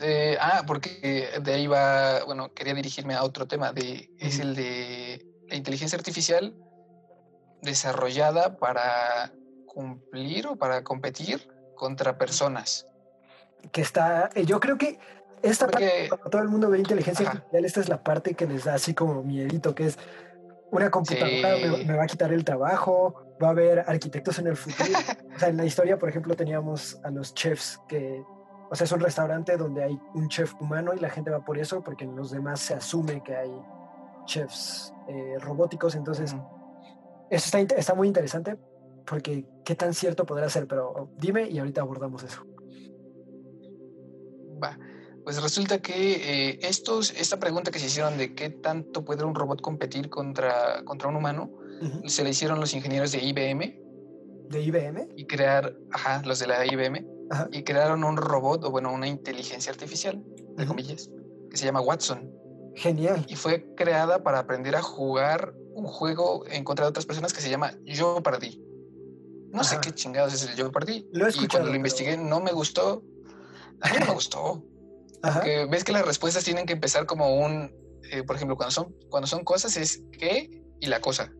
[0.00, 4.54] Eh, ah, porque de ahí va, bueno, quería dirigirme a otro tema, de, es el
[4.54, 6.54] de la inteligencia artificial
[7.62, 9.32] desarrollada para
[9.66, 12.86] cumplir o para competir contra personas.
[13.72, 14.98] Que está, eh, yo creo que
[15.42, 18.64] esta parte, cuando todo el mundo ve inteligencia artificial, esta es la parte que les
[18.64, 19.98] da así como miedito, que es
[20.70, 24.90] una computadora me, va a quitar el trabajo, va a haber arquitectos en el futuro.
[25.36, 28.22] o sea, en la historia, por ejemplo, teníamos a los chefs que,
[28.70, 31.58] o sea, es un restaurante donde hay un chef humano y la gente va por
[31.58, 33.62] eso, porque en los demás se asume que hay
[34.26, 35.94] chefs eh, robóticos.
[35.94, 36.34] Entonces,
[37.30, 38.56] eso está, está muy interesante
[39.06, 42.44] porque qué tan cierto podrá ser, pero dime y ahorita abordamos eso.
[44.62, 44.78] Va.
[45.24, 49.34] Pues resulta que eh, estos, esta pregunta que se hicieron de qué tanto puede un
[49.34, 51.50] robot competir contra, contra un humano,
[52.06, 53.78] se le hicieron los ingenieros de IBM.
[54.48, 55.08] ¿De IBM?
[55.16, 57.06] Y crear, ajá, los de la IBM.
[57.52, 60.24] Y crearon un robot, o bueno, una inteligencia artificial,
[60.56, 61.10] de comillas,
[61.50, 62.32] que se llama Watson.
[62.78, 63.26] Genial.
[63.28, 67.40] Y fue creada para aprender a jugar un juego en contra de otras personas que
[67.40, 68.62] se llama Jeopardy.
[69.52, 71.08] No sé qué chingados es el Jeopardy.
[71.12, 73.02] Lo y cuando lo investigué no me gustó.
[73.80, 74.64] A mí no me gustó.
[75.22, 77.72] Porque ves que las respuestas tienen que empezar como un,
[78.12, 81.32] eh, por ejemplo, cuando son, cuando son cosas es qué y la cosa.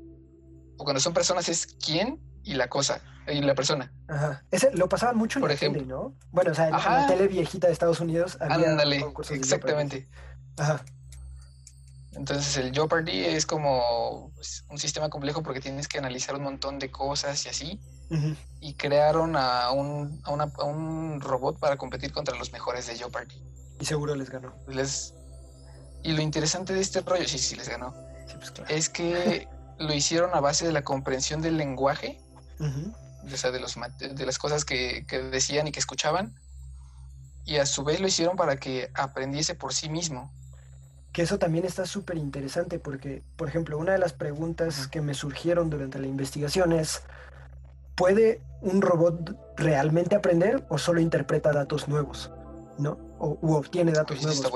[0.77, 3.93] O cuando son personas es quién y la cosa, y la persona.
[4.09, 4.45] Ajá.
[4.51, 6.17] Ese lo pasaban mucho en la tele, ¿no?
[6.31, 10.09] Bueno, o sea, en, la tele viejita de Estados Unidos había Ándale, exactamente.
[10.57, 10.85] Ajá.
[12.19, 16.81] Entonces el Jeopardy es como pues, un sistema complejo porque tienes que analizar un montón
[16.81, 17.81] de cosas y así.
[18.61, 22.97] Y crearon a un, a, una, a un robot para competir contra los mejores de
[22.97, 23.41] Jeopardy.
[23.81, 24.53] Y seguro les ganó.
[24.67, 25.15] Les...
[26.03, 27.95] Y lo interesante de este rollo, sí, sí, les ganó,
[28.37, 29.47] pues, es que
[29.79, 32.21] lo hicieron a base de la comprensión del lenguaje,
[32.61, 36.35] o sea, de, los, de las cosas que, que, decían y que escuchaban,
[37.45, 40.33] y a su vez lo hicieron para que aprendiese por sí mismo.
[41.13, 45.15] Que eso también está súper interesante porque, por ejemplo, una de las preguntas que me
[45.15, 47.03] surgieron durante la investigación es,
[47.97, 52.31] ¿puede un robot realmente aprender o solo interpreta datos nuevos?
[52.79, 52.99] ¿no?
[53.19, 54.53] O, u obtiene datos nuevos.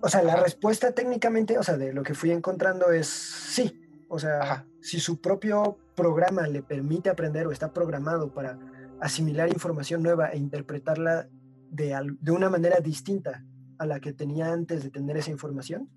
[0.00, 3.80] o sea, la respuesta técnicamente, o sea, de lo que fui encontrando es sí.
[4.08, 8.58] O sea, si su propio programa le permite aprender o está programado para
[9.00, 11.28] asimilar información nueva e interpretarla
[11.70, 13.42] de, de una manera distinta
[13.78, 15.88] a la que tenía antes de tener esa información,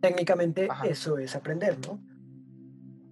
[0.00, 2.00] técnicamente eso es aprender, ¿no?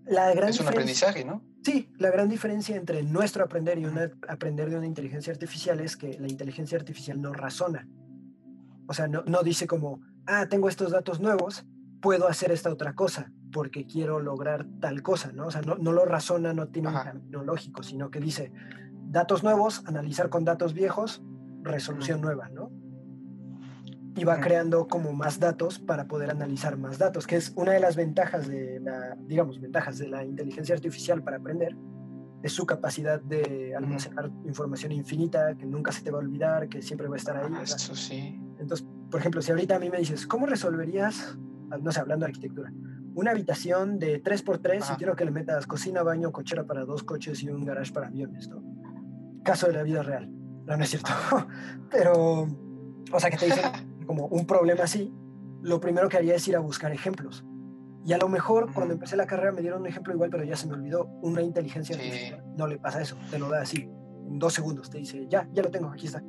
[0.06, 1.42] La gran es un aprendizaje, ¿no?
[1.62, 3.84] Sí, la gran diferencia entre nuestro aprender y
[4.28, 7.86] aprender de una inteligencia artificial es que la inteligencia artificial no razona.
[8.86, 11.66] O sea, no, dice como, ah, tengo estos datos nuevos,
[12.00, 15.46] puedo hacer esta otra cosa porque quiero lograr tal cosa, ¿no?
[15.46, 18.52] O sea, no, lo razona, no tiene un camino lógico, sino que dice,
[19.10, 21.22] datos nuevos, analizar con datos viejos,
[21.62, 22.70] resolución nueva, ¿no?
[24.18, 27.81] Y va creando como más datos para poder analizar más datos, que es una de
[27.81, 31.76] las ventajas de la, digamos, ventajas de la inteligencia artificial para aprender,
[32.42, 36.83] es su capacidad de almacenar información infinita, que nunca se te va a olvidar, que
[36.83, 37.52] siempre va a estar ahí.
[37.54, 38.40] Ah, eso sí.
[38.59, 41.38] Entonces, por ejemplo, si ahorita a mí me dices, ¿cómo resolverías,
[41.81, 42.72] no sé, hablando de arquitectura,
[43.14, 47.42] una habitación de 3x3 y quiero que le metas cocina, baño, cochera para dos coches
[47.42, 48.62] y un garage para aviones, ¿no?
[49.42, 50.31] Caso de la vida real.
[50.66, 51.11] No, no es cierto.
[51.90, 52.46] Pero,
[53.12, 53.64] o sea, que te dicen,
[54.09, 55.14] como un problema así,
[55.61, 57.44] lo primero que haría es ir a buscar ejemplos.
[58.07, 60.57] Y a lo mejor cuando empecé la carrera me dieron un ejemplo igual, pero ya
[60.57, 61.05] se me olvidó.
[61.21, 63.83] Una inteligencia artificial no le pasa eso, te lo da así,
[64.27, 64.88] en dos segundos.
[64.88, 66.23] Te dice, ya, ya lo tengo, aquí está.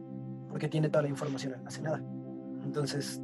[0.49, 2.03] Porque tiene toda la información almacenada.
[2.65, 3.21] Entonces,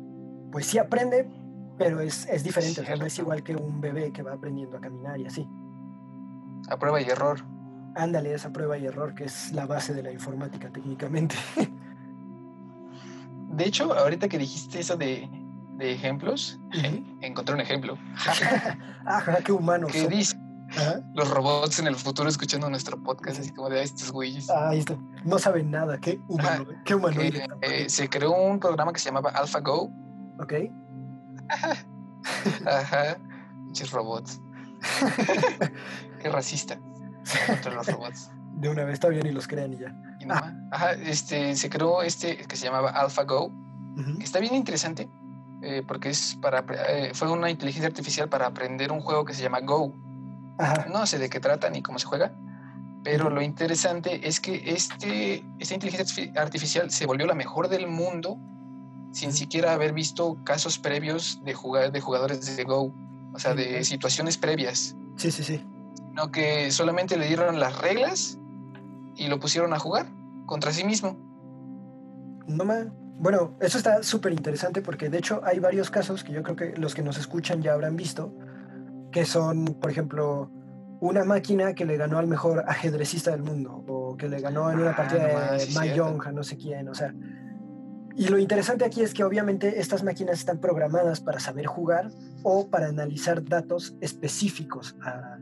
[0.54, 1.30] pues sí aprende,
[1.78, 2.82] pero es, es diferente.
[2.98, 5.46] no es igual que un bebé que va aprendiendo a caminar y así.
[6.70, 7.40] A prueba y error.
[7.96, 11.36] Ándale, esa prueba y error que es la base de la informática técnicamente.
[13.56, 15.30] de hecho, ahorita que dijiste eso de,
[15.80, 16.60] ejemplos,
[17.22, 17.98] encontré un ejemplo.
[19.06, 19.88] Ajá, qué humano.
[19.88, 20.38] ¿Qué dice?
[21.14, 24.50] Los robots en el futuro escuchando nuestro podcast, así como de estos güeyes.
[24.50, 24.98] Ah, ahí está.
[25.24, 25.98] No saben nada.
[26.00, 26.66] Qué humano.
[26.84, 27.22] qué humano.
[27.62, 29.92] Eh, se creó un programa que se llamaba AlphaGo.
[30.40, 30.54] Ok.
[32.66, 33.18] Ajá.
[33.66, 34.42] Muchos robots.
[36.22, 36.80] qué racista
[37.48, 39.96] contra los robots de una vez está bien y los crean y ya.
[40.30, 43.52] Ajá, este, se creó este que se llamaba AlphaGo,
[44.18, 45.10] que está bien interesante
[45.62, 49.42] eh, porque es para, eh, fue una inteligencia artificial para aprender un juego que se
[49.42, 49.94] llama Go.
[50.92, 52.32] No sé de qué trata ni cómo se juega,
[53.04, 58.38] pero lo interesante es que este, esta inteligencia artificial se volvió la mejor del mundo
[59.12, 62.94] sin siquiera haber visto casos previos de, jugar, de jugadores de Go,
[63.34, 64.96] o sea, de situaciones previas.
[65.16, 65.66] Sí, sí, sí.
[66.12, 68.38] No que solamente le dieron las reglas
[69.16, 70.08] y lo pusieron a jugar
[70.46, 71.18] contra sí mismo.
[72.48, 72.92] No me...
[73.18, 76.74] Bueno, eso está súper interesante porque de hecho hay varios casos que yo creo que
[76.78, 78.34] los que nos escuchan ya habrán visto,
[79.12, 80.52] que son, por ejemplo,
[81.00, 84.80] una máquina que le ganó al mejor ajedrecista del mundo o que le ganó en
[84.80, 87.14] una ah, partida de Mahjong a no sé quién, o sea.
[88.18, 92.12] Y lo interesante aquí es que obviamente estas máquinas están programadas para saber jugar
[92.44, 95.38] o para analizar datos específicos a,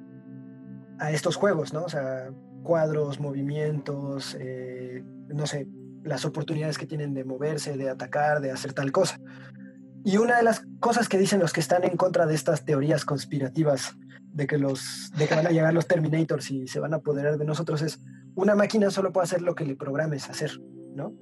[0.99, 1.83] a estos juegos, ¿no?
[1.83, 2.29] O sea,
[2.63, 5.67] cuadros, movimientos, eh, no sé,
[6.03, 9.19] las oportunidades que tienen de moverse, de atacar, de hacer tal cosa.
[10.05, 13.05] Y una de las cosas que dicen los que están en contra de estas teorías
[13.05, 13.95] conspirativas
[14.33, 17.37] de que, los, de que van a llegar los Terminators y se van a apoderar
[17.37, 18.01] de nosotros es,
[18.35, 20.59] una máquina solo puede hacer lo que le programes hacer,
[20.95, 21.13] ¿no?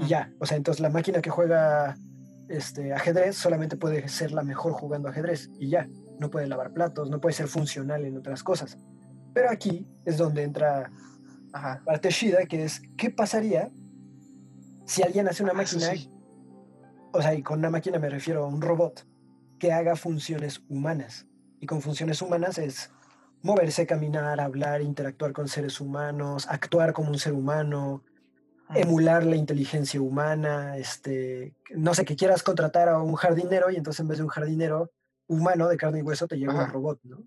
[0.00, 1.94] Y ya, o sea, entonces la máquina que juega
[2.48, 5.86] este, ajedrez solamente puede ser la mejor jugando ajedrez y ya,
[6.18, 8.78] no puede lavar platos, no puede ser funcional en otras cosas.
[9.32, 10.90] Pero aquí es donde entra
[11.52, 11.82] Ajá.
[11.84, 13.70] parte Shida, que es, ¿qué pasaría
[14.84, 15.92] si alguien hace una ah, máquina,
[17.12, 19.06] o sea, y con una máquina me refiero a un robot,
[19.58, 21.26] que haga funciones humanas?
[21.60, 22.90] Y con funciones humanas es
[23.42, 28.02] moverse, caminar, hablar, interactuar con seres humanos, actuar como un ser humano,
[28.74, 34.00] emular la inteligencia humana, este, no sé, que quieras contratar a un jardinero y entonces
[34.00, 34.90] en vez de un jardinero
[35.26, 37.24] humano de carne y hueso te llega un robot, ¿no?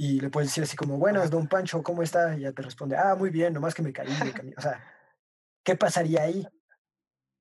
[0.00, 2.38] Y le puedes decir así como, buenas, don Pancho, ¿cómo está?
[2.38, 4.08] Y ya te responde, ah, muy bien, nomás que me caí.
[4.56, 4.80] O sea,
[5.64, 6.46] ¿qué pasaría ahí?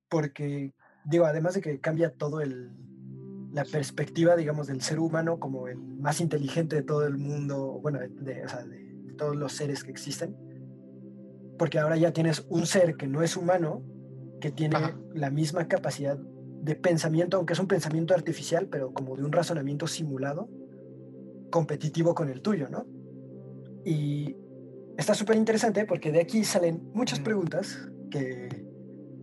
[0.10, 0.74] Porque,
[1.06, 2.72] digo, además de que cambia todo el,
[3.52, 8.00] la perspectiva, digamos, del ser humano como el más inteligente de todo el mundo, bueno,
[8.00, 10.36] de, o sea, de todos los seres que existen,
[11.60, 13.84] porque ahora ya tienes un ser que no es humano,
[14.42, 14.80] que tiene
[15.14, 19.86] la misma capacidad de pensamiento, aunque es un pensamiento artificial, pero como de un razonamiento
[19.86, 20.50] simulado,
[21.50, 22.86] competitivo con el tuyo, ¿no?
[23.86, 24.36] Y
[24.98, 28.66] está súper interesante porque de aquí salen muchas preguntas que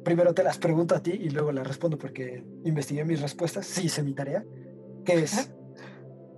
[0.05, 3.87] primero te las pregunto a ti y luego las respondo porque investigué mis respuestas, sí
[3.87, 4.45] hice mi tarea,
[5.05, 5.53] que es,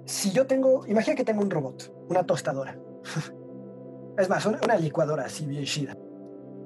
[0.06, 2.78] si yo tengo, imagina que tengo un robot, una tostadora,
[4.18, 5.96] es más, una, licuadora así bien chida.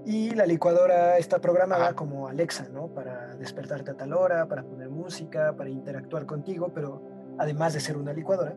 [0.06, 2.88] Y la licuadora está programada como Alexa, ¿no?
[2.88, 7.02] Para despertarte a tal hora, para poner música, para interactuar contigo, pero
[7.38, 8.56] además de ser una licuadora,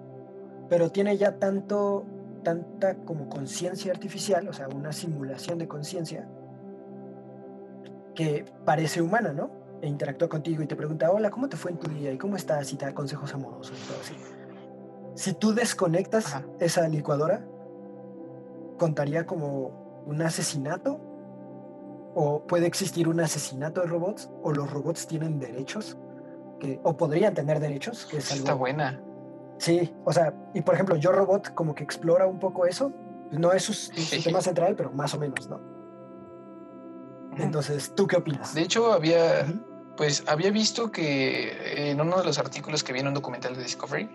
[0.70, 2.06] pero tiene ya tanto,
[2.44, 6.28] tanta como conciencia artificial, o sea, una simulación de conciencia,
[8.16, 9.52] que parece humana, ¿no?
[9.82, 12.12] E interactúa contigo y te pregunta, hola, ¿cómo te fue en tu día?
[12.12, 12.72] ¿Y cómo estás?
[12.72, 14.16] Y te da consejos amorosos y todo así.
[15.16, 17.46] Si tú desconectas esa licuadora,
[18.78, 21.00] ¿contaría como un asesinato?
[22.16, 24.30] ¿O puede existir un asesinato de robots?
[24.42, 25.98] ¿O los robots tienen derechos?
[26.60, 28.06] Que, ¿O podrían tener derechos?
[28.06, 29.02] Que es algo, Está buena
[29.58, 32.92] Sí, o sea, y por ejemplo, Yo Robot como que explora un poco eso.
[33.32, 35.60] No es su, tema central, pero más o menos, ¿no?
[37.38, 38.54] Entonces, ¿tú qué opinas?
[38.54, 39.48] De hecho, había,
[39.98, 43.64] pues, había visto que en uno de los artículos que vi en un documental de
[43.64, 44.10] Discovery,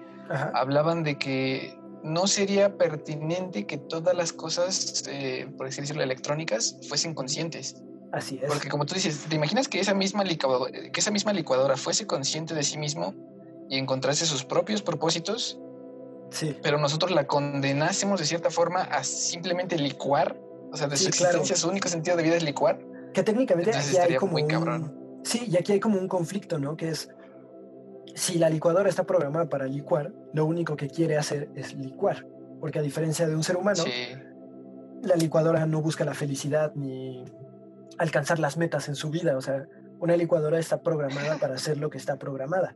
[0.54, 7.14] hablaban de que no sería pertinente que todas las cosas, eh, por decirlo, electrónicas, fuesen
[7.14, 7.82] conscientes.
[8.12, 8.48] Así es.
[8.48, 12.06] Porque como tú dices, ¿te imaginas que esa misma licuadora, que esa misma licuadora fuese
[12.06, 13.14] consciente de sí mismo?
[13.68, 15.60] Y encontrase sus propios propósitos,
[16.30, 16.56] sí.
[16.62, 20.38] pero nosotros la condenásemos de cierta forma a simplemente licuar,
[20.72, 22.78] o sea, de su existencia, su único sentido de vida es licuar.
[23.12, 26.76] Que técnicamente aquí hay como un, Sí, y aquí hay como un conflicto, ¿no?
[26.76, 27.10] Que es,
[28.14, 32.26] si la licuadora está programada para licuar, lo único que quiere hacer es licuar,
[32.60, 33.84] porque a diferencia de un ser humano,
[35.02, 37.24] la licuadora no busca la felicidad ni
[37.98, 39.66] alcanzar las metas en su vida, o sea,
[40.00, 42.74] una licuadora está programada para hacer lo que está programada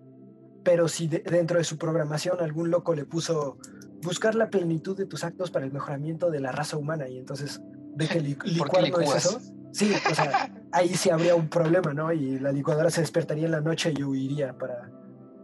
[0.65, 3.59] pero si dentro de su programación algún loco le puso
[4.03, 7.61] buscar la plenitud de tus actos para el mejoramiento de la raza humana y entonces
[7.97, 9.41] ve que li licuar no es eso,
[9.73, 12.13] sí, o sea, ahí sí habría un problema, ¿no?
[12.13, 14.91] Y la licuadora se despertaría en la noche y huiría para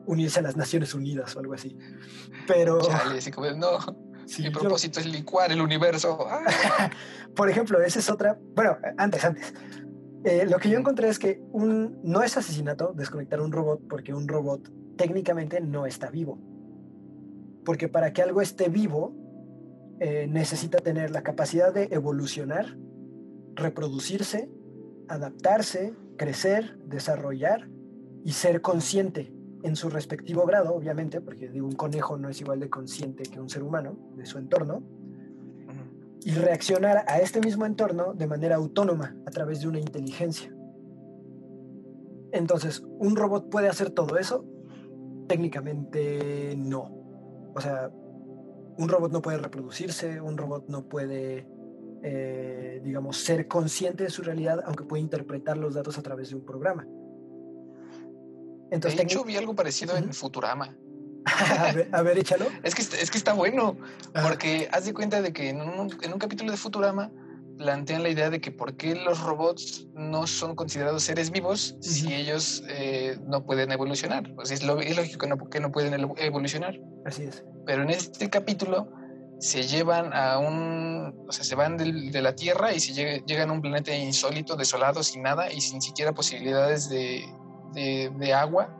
[0.06, 1.76] unirse a las Naciones Unidas o algo así.
[2.46, 2.80] Pero...
[2.80, 3.78] Chale, como, no,
[4.38, 6.18] mi propósito es licuar el universo.
[7.36, 8.38] Por ejemplo, esa es otra...
[8.54, 9.52] Bueno, antes, antes.
[10.24, 14.12] Eh, lo que yo encontré es que un, no es asesinato desconectar un robot porque
[14.12, 16.38] un robot técnicamente no está vivo.
[17.64, 19.14] Porque para que algo esté vivo,
[20.00, 22.76] eh, necesita tener la capacidad de evolucionar,
[23.54, 24.50] reproducirse,
[25.08, 27.70] adaptarse, crecer, desarrollar
[28.24, 29.32] y ser consciente
[29.62, 33.40] en su respectivo grado, obviamente, porque digo, un conejo no es igual de consciente que
[33.40, 34.82] un ser humano de su entorno,
[36.24, 40.54] y reaccionar a este mismo entorno de manera autónoma a través de una inteligencia.
[42.32, 44.44] Entonces, ¿un robot puede hacer todo eso?
[45.28, 46.90] Técnicamente no.
[47.54, 47.90] O sea,
[48.78, 51.46] un robot no puede reproducirse, un robot no puede,
[52.02, 56.36] eh, digamos, ser consciente de su realidad, aunque puede interpretar los datos a través de
[56.36, 56.86] un programa.
[58.70, 60.76] Entonces, de hecho, vi algo parecido en Futurama.
[61.92, 62.46] a, ver, échalo.
[62.62, 63.76] Es que, es que está bueno,
[64.22, 67.10] porque haz de cuenta de que en un, en un capítulo de Futurama
[67.58, 72.14] plantean la idea de que por qué los robots no son considerados seres vivos si
[72.14, 74.32] ellos eh, no pueden evolucionar.
[74.34, 76.78] Pues es, lógico que no, que no pueden evolucionar.
[77.04, 77.44] Así es.
[77.66, 78.90] Pero en este capítulo
[79.40, 83.52] se llevan a un, o sea, se van de, la Tierra y se llegan a
[83.52, 87.24] un planeta insólito, desolado, sin nada y sin siquiera posibilidades de,
[87.74, 88.74] de, agua,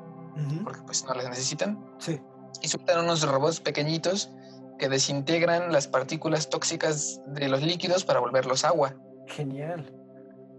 [0.65, 1.79] porque pues no las necesitan.
[1.99, 2.21] Sí.
[2.63, 4.31] Y sueltan unos robots pequeñitos
[4.79, 8.95] que desintegran las partículas tóxicas de los líquidos para volverlos agua.
[9.27, 9.93] Genial.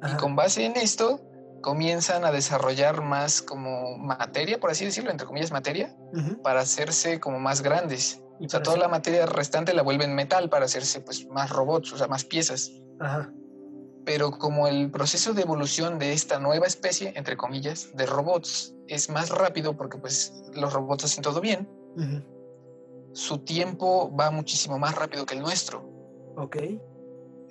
[0.07, 1.21] Y con base en esto,
[1.61, 5.95] comienzan a desarrollar más como materia, por así decirlo, entre comillas materia,
[6.43, 8.21] para hacerse como más grandes.
[8.39, 11.91] ¿Y o sea, toda la materia restante la vuelven metal para hacerse pues más robots,
[11.91, 12.71] o sea, más piezas.
[12.99, 13.33] Ajá.
[14.05, 19.09] Pero como el proceso de evolución de esta nueva especie, entre comillas, de robots es
[19.09, 21.69] más rápido porque pues los robots hacen todo bien,
[23.13, 25.81] su tiempo va muchísimo más rápido que el nuestro.
[26.37, 26.57] Ok.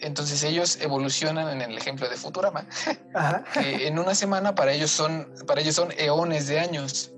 [0.01, 2.69] Entonces ellos evolucionan en el ejemplo de Futurama,
[3.55, 7.13] que en una semana para ellos son, para ellos son eones de años,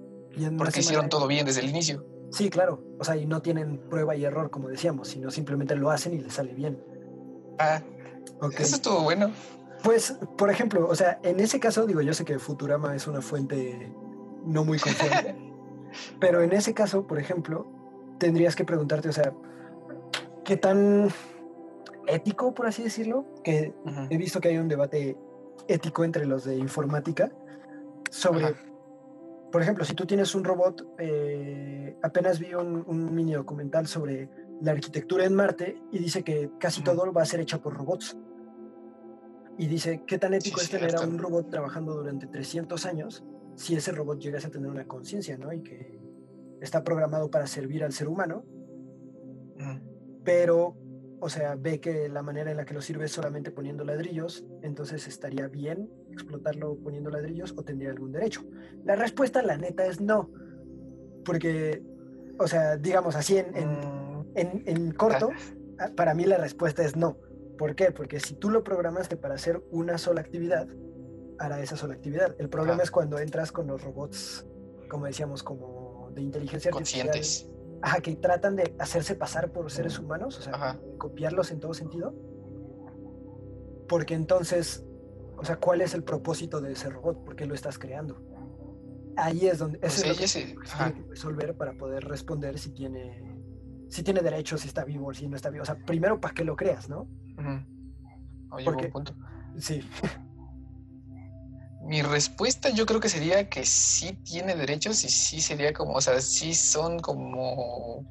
[0.57, 2.07] porque hicieron todo bien desde el inicio.
[2.33, 2.83] Sí, claro.
[2.99, 6.19] O sea, y no tienen prueba y error, como decíamos, sino simplemente lo hacen y
[6.19, 6.83] les sale bien.
[7.59, 7.83] Ah,
[8.41, 8.65] okay.
[8.65, 9.31] eso estuvo bueno.
[9.83, 13.21] Pues, por ejemplo, o sea, en ese caso, digo, yo sé que Futurama es una
[13.21, 13.93] fuente
[14.45, 15.37] no muy confiable,
[16.21, 17.80] pero en ese caso, por ejemplo,
[18.21, 19.33] tendrías que preguntarte, o sea,
[20.45, 21.09] ¿qué tan
[22.07, 23.25] ético, por así decirlo?
[23.43, 23.75] Que
[24.11, 25.17] he visto que hay un debate
[25.67, 27.33] ético entre los de informática
[28.11, 28.55] sobre,
[29.51, 34.29] por ejemplo, si tú tienes un robot, eh, apenas vi un, mini documental sobre
[34.61, 38.17] la arquitectura en Marte y dice que casi todo va a ser hecho por robots.
[39.57, 43.75] Y dice, ¿qué tan ético es tener a un robot trabajando durante 300 años si
[43.77, 45.53] ese robot llegase a tener una conciencia, ¿no?
[45.53, 46.10] Y que
[46.61, 48.45] está programado para servir al ser humano,
[50.25, 50.77] pero,
[51.21, 54.45] o sea, ve que la manera en la que lo sirve es solamente poniendo ladrillos,
[54.63, 58.45] entonces estaría bien explotarlo poniendo ladrillos o tendría algún derecho.
[58.85, 60.31] La respuesta, la neta, es no,
[61.25, 61.83] porque,
[62.39, 63.55] o sea, digamos así en,
[64.35, 64.93] en, mm.
[64.93, 65.31] corto,
[65.79, 67.19] ah, para mí la respuesta es no.
[67.59, 67.93] ¿Por qué?
[67.93, 70.67] Porque si tú lo programaste para hacer una sola actividad,
[71.39, 72.35] hará esa sola actividad.
[72.39, 74.47] El problema es cuando entras con los robots,
[74.89, 75.80] como decíamos, como
[76.15, 77.49] de inteligencia Conscientes.
[77.83, 78.03] artificial.
[78.03, 82.15] que tratan de hacerse pasar por seres humanos, o sea, copiarlos en todo sentido.
[83.89, 84.85] Porque entonces,
[85.37, 87.25] o sea, ¿cuál es el propósito de ese robot?
[87.25, 88.23] ¿Por qué lo estás creando?
[89.17, 93.41] Ahí es donde eso es lo que tiene que resolver para poder responder si tiene
[93.91, 95.63] si tiene derechos, si está vivo o si no está vivo.
[95.63, 97.09] O sea, primero para qué lo creas, ¿no?
[98.53, 99.15] Oye, Porque, punto.
[99.59, 99.83] Sí.
[101.83, 106.01] Mi respuesta yo creo que sería que sí tiene derechos y sí sería como, o
[106.01, 108.05] sea, sí son como,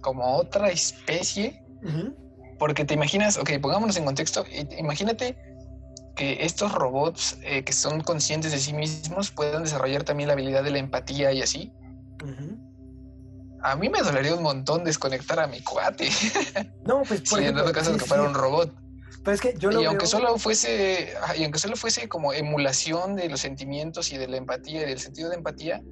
[0.00, 1.62] como otra especie.
[2.58, 4.44] Porque te imaginas, ok, pongámonos en contexto,
[4.78, 5.36] imagínate
[6.16, 10.64] que estos robots eh, que son conscientes de sí mismos puedan desarrollar también la habilidad
[10.64, 11.72] de la empatía y así.
[13.62, 16.08] A mí me dolería un montón desconectar a mi cuate.
[16.84, 18.74] No, pues por ejemplo, en caso de que fuera un robot
[19.40, 24.12] que yo y aunque solo fuese, y aunque solo fuese como emulación de los sentimientos
[24.12, 25.82] y de la empatía y del sentido de empatía,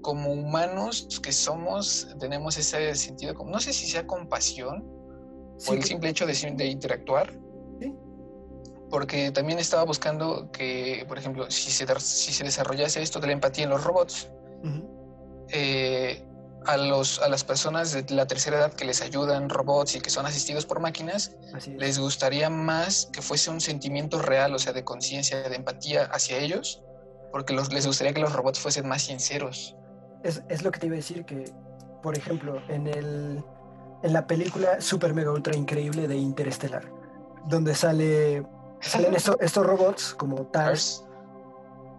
[0.00, 4.82] como humanos que somos, tenemos ese sentido, como, no sé si sea compasión
[5.66, 7.38] o el simple hecho de, de interactuar.
[8.88, 13.34] Porque también estaba buscando que, por ejemplo, si se, si se desarrollase esto de la
[13.34, 14.28] empatía en los robots,
[15.48, 16.24] eh,
[16.66, 20.10] a, los, a las personas de la tercera edad que les ayudan robots y que
[20.10, 21.36] son asistidos por máquinas,
[21.76, 26.38] les gustaría más que fuese un sentimiento real, o sea, de conciencia, de empatía hacia
[26.38, 26.82] ellos,
[27.32, 29.76] porque los, les gustaría que los robots fuesen más sinceros.
[30.22, 31.44] Es, es, lo que te iba a decir, que,
[32.02, 33.42] por ejemplo, en, el,
[34.02, 36.90] en la película Super Mega Ultra Increíble de Interestelar,
[37.46, 38.46] donde sale,
[38.80, 41.04] salen estos, robots como TARS,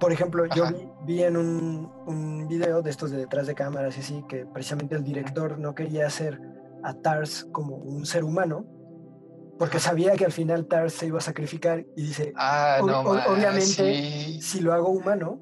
[0.02, 0.66] por ejemplo, yo
[1.04, 4.96] vi, en un, un, video de estos de detrás de cámaras y así, que precisamente
[4.96, 6.42] el director no quería hacer
[6.84, 8.66] a Tars como un ser humano,
[9.60, 14.60] porque sabía que al final Tars se iba a sacrificar y dice, ah, obviamente, si
[14.62, 15.40] lo hago humano,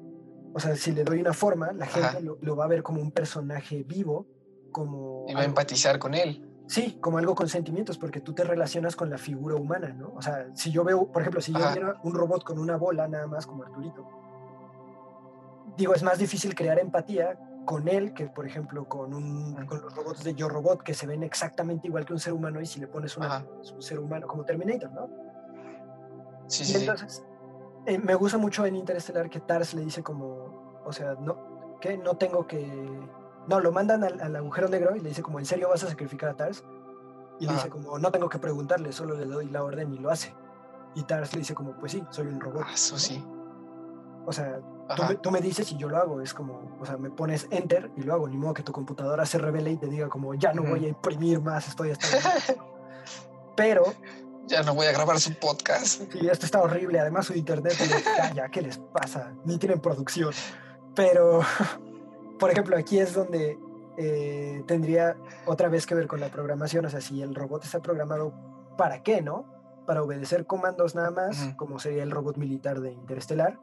[0.52, 3.12] o sea, si le doy una forma, la gente lo, va a ver como un
[3.12, 4.26] personaje vivo,
[4.72, 5.24] como...
[5.26, 6.46] Y va a empatizar con él.
[6.68, 10.12] Sí, como algo con sentimientos, porque tú te relacionas con la figura humana, ¿no?
[10.14, 13.08] O sea, si yo veo, por ejemplo, si yo viera un robot con una bola
[13.08, 14.19] nada más como Arturito,
[15.76, 19.94] digo, es más difícil crear empatía con él que, por ejemplo, con, un, con los
[19.94, 22.80] robots de Yo Robot, que se ven exactamente igual que un ser humano y si
[22.80, 23.44] le pones una,
[23.74, 25.08] un ser humano como Terminator, ¿no?
[26.46, 26.78] Sí, sí.
[26.78, 27.24] entonces,
[27.86, 31.96] eh, me gusta mucho en Interestelar que Tars le dice como, o sea, no, que
[31.96, 32.66] no tengo que...
[33.48, 36.30] No, lo mandan al, agujero negro y le dice como, ¿en serio vas a sacrificar
[36.30, 36.64] a Tars?
[37.38, 40.10] Y le dice como, no tengo que preguntarle, solo le doy la orden y lo
[40.10, 40.34] hace.
[40.94, 42.64] Y Tars le dice como, pues sí, soy un robot.
[42.66, 43.24] Ah, eso sí.
[44.26, 44.60] O sea,
[45.22, 46.20] tú me, dices y yo lo hago.
[46.20, 48.28] Es como, o sea, me pones enter y lo hago.
[48.28, 50.88] Ni modo que tu computadora se revele y te diga como, ya no voy a
[50.88, 52.06] imprimir más, estoy hasta...
[53.56, 53.84] Pero...
[54.46, 56.10] Ya no voy a grabar su podcast.
[56.12, 56.98] Sí, esto está horrible.
[56.98, 57.74] Además su internet
[58.34, 59.32] ya ¿qué les pasa?
[59.44, 60.32] Ni tienen producción.
[60.96, 61.40] Pero,
[62.38, 63.58] por ejemplo, aquí es donde
[63.96, 65.16] eh, tendría
[65.46, 66.84] otra vez que ver con la programación.
[66.84, 68.32] O sea, si el robot está programado,
[68.76, 69.44] ¿para qué, no?
[69.86, 73.58] Para obedecer comandos nada más, como sería el robot militar de Interestelar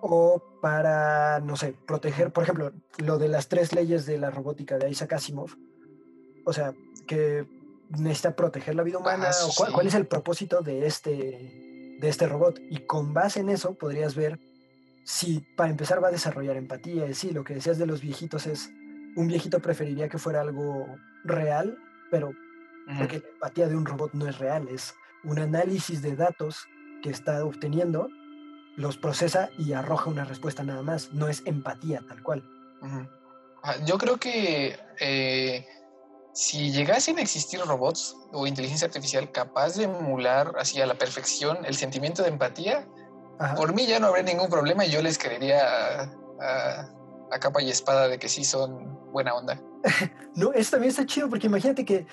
[0.00, 4.78] o para, no sé, proteger, por ejemplo, lo de las tres leyes de la robótica
[4.78, 5.50] de Isaac Asimov,
[6.44, 6.74] o sea,
[7.06, 7.46] que
[7.90, 12.26] necesita proteger la vida humana, ah, o cuál, es el propósito de este, de este
[12.26, 12.60] robot.
[12.70, 14.38] Y con base en eso podrías ver
[15.04, 17.12] si para empezar va a desarrollar empatía.
[17.14, 18.70] Sí, lo que decías de los viejitos es,
[19.16, 20.86] un viejito preferiría que fuera algo
[21.24, 21.78] real,
[22.10, 22.32] pero
[22.98, 24.94] porque la empatía de un robot no es real, es
[25.24, 26.66] un análisis de datos
[27.02, 28.08] que está obteniendo
[28.78, 31.12] los procesa y arroja una respuesta nada más.
[31.12, 32.44] No es empatía tal cual.
[33.64, 35.66] Ah, yo creo que eh,
[36.32, 41.58] si llegasen a existir robots o inteligencia artificial capaz de emular así a la perfección
[41.64, 42.86] el sentimiento de empatía,
[43.56, 46.08] por mí ya no habría ningún problema y yo les creería
[46.40, 46.88] a,
[47.32, 49.60] a capa y espada de que sí son buena onda.
[50.36, 52.06] no, eso también está chido porque imagínate que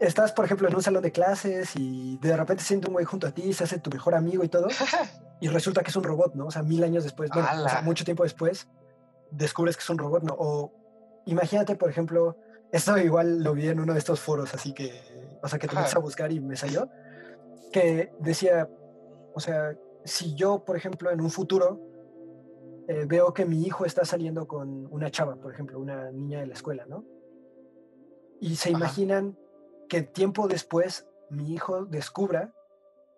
[0.00, 3.26] estás, por ejemplo, en un salón de clases y de repente siente un güey junto
[3.26, 4.68] a ti, se hace tu mejor amigo y todo,
[5.40, 6.46] y resulta que es un robot, ¿no?
[6.46, 7.48] O sea, mil años después, bueno,
[7.82, 8.68] mucho tiempo después,
[9.30, 10.34] descubres que es un robot, ¿no?
[10.38, 10.72] O
[11.26, 12.36] imagínate, por ejemplo,
[12.72, 15.76] esto igual lo vi en uno de estos foros, así que, o sea, que te
[15.76, 16.88] metes a buscar y me salió,
[17.72, 18.68] que decía,
[19.34, 21.80] o sea, si yo, por ejemplo, en un futuro
[22.88, 26.46] eh, veo que mi hijo está saliendo con una chava, por ejemplo, una niña de
[26.46, 27.04] la escuela, ¿no?
[28.40, 29.38] Y se imaginan
[29.94, 32.52] que tiempo después mi hijo descubra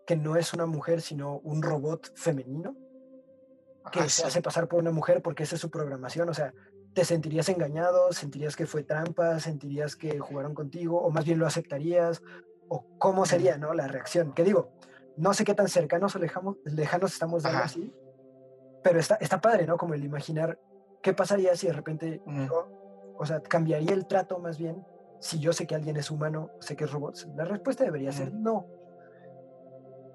[0.06, 2.76] que no es una mujer, sino un robot femenino,
[3.90, 6.28] que se hace pasar por una mujer porque esa es su programación.
[6.28, 6.52] O sea,
[6.92, 11.46] te sentirías engañado, sentirías que fue trampa, sentirías que jugaron contigo, o más bien lo
[11.46, 12.20] aceptarías,
[12.68, 13.72] o cómo sería, ¿no?
[13.72, 14.34] La reacción.
[14.34, 14.74] Que digo,
[15.16, 17.90] no sé qué tan cercanos o lejanos, lejanos estamos de algo así,
[18.84, 19.78] pero está, está padre, ¿no?
[19.78, 20.60] Como el imaginar
[21.02, 22.22] qué pasaría si de repente,
[23.18, 24.84] o sea, cambiaría el trato más bien
[25.20, 27.16] si yo sé que alguien es humano, sé que es robot?
[27.36, 28.66] La respuesta debería ser no.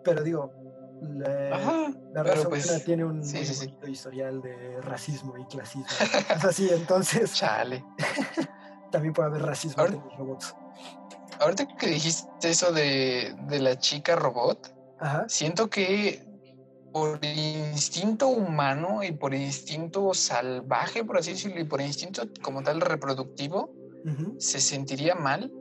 [0.03, 0.51] Pero digo,
[1.01, 3.21] la, razón pues, tiene un
[3.87, 5.85] historial de racismo y clasismo.
[6.35, 7.33] es así, entonces.
[7.35, 7.83] Chale.
[8.91, 10.55] también puede haber racismo en los robots.
[11.39, 14.75] Ahorita que dijiste eso de, la chica robot,
[15.27, 16.23] siento que
[16.91, 22.81] por instinto humano y por instinto salvaje, por así decirlo, y por instinto como tal
[22.81, 23.73] reproductivo,
[24.37, 25.51] se sentiría mal,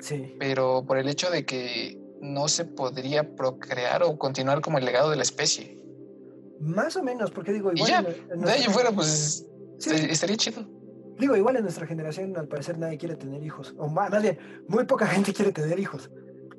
[0.00, 0.34] sí.
[0.38, 5.10] pero por el hecho de que no se podría procrear o continuar como el legado
[5.10, 5.78] de la especie.
[6.60, 7.88] Más o menos, porque digo, igual.
[7.88, 9.46] Y ya, de ahí fuera, pues
[9.78, 10.66] estaría chido.
[11.18, 13.74] Digo, igual en nuestra generación, al parecer, nadie quiere tener hijos.
[13.78, 16.10] O más, bien, muy poca gente quiere tener hijos.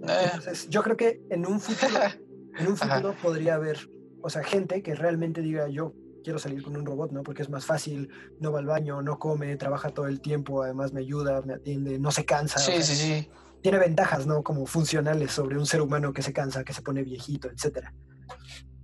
[0.07, 0.25] Eh.
[0.25, 1.99] Entonces, yo creo que en un futuro,
[2.59, 3.89] en un futuro podría haber,
[4.21, 5.93] o sea, gente que realmente diga, yo
[6.25, 7.21] quiero salir con un robot, ¿no?
[7.21, 8.09] Porque es más fácil,
[8.39, 11.99] no va al baño, no come, trabaja todo el tiempo, además me ayuda, me atiende,
[11.99, 12.57] no se cansa.
[12.59, 13.29] Sí, sí, sí.
[13.61, 14.43] Tiene ventajas, ¿no?
[14.43, 17.89] Como funcionales sobre un ser humano que se cansa, que se pone viejito, etc.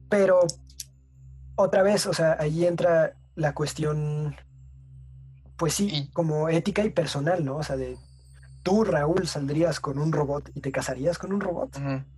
[0.07, 0.39] Pero,
[1.55, 4.35] otra vez, o sea, ahí entra la cuestión,
[5.57, 7.57] pues sí, como ética y personal, ¿no?
[7.57, 7.97] O sea, de
[8.61, 11.75] tú, Raúl, saldrías con un robot y te casarías con un robot.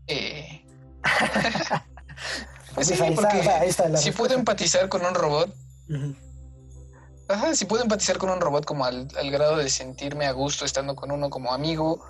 [0.07, 0.65] eh.
[2.73, 5.53] Pues sí, porque si puedo empatizar con un robot.
[7.27, 10.95] Ajá, si puedo empatizar con un robot como al, grado de sentirme a gusto estando
[10.95, 12.03] con uno como amigo,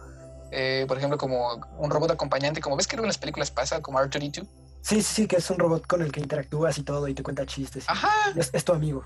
[0.52, 4.00] eh, por ejemplo, como un robot acompañante, como ves que en las películas pasa, como
[4.00, 4.48] R2D2.
[4.82, 7.24] Sí, sí, sí, que es un robot con el que interactúas y todo y te
[7.24, 7.86] cuenta chistes.
[7.88, 8.10] Ajá.
[8.36, 9.06] Es, tu amigo.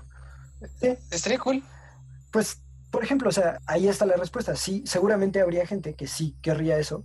[0.80, 0.96] Sí.
[1.10, 1.62] Estaría cool.
[2.32, 4.56] Pues, por ejemplo, o sea, ahí está la respuesta.
[4.56, 7.04] Sí, seguramente habría gente que sí querría eso.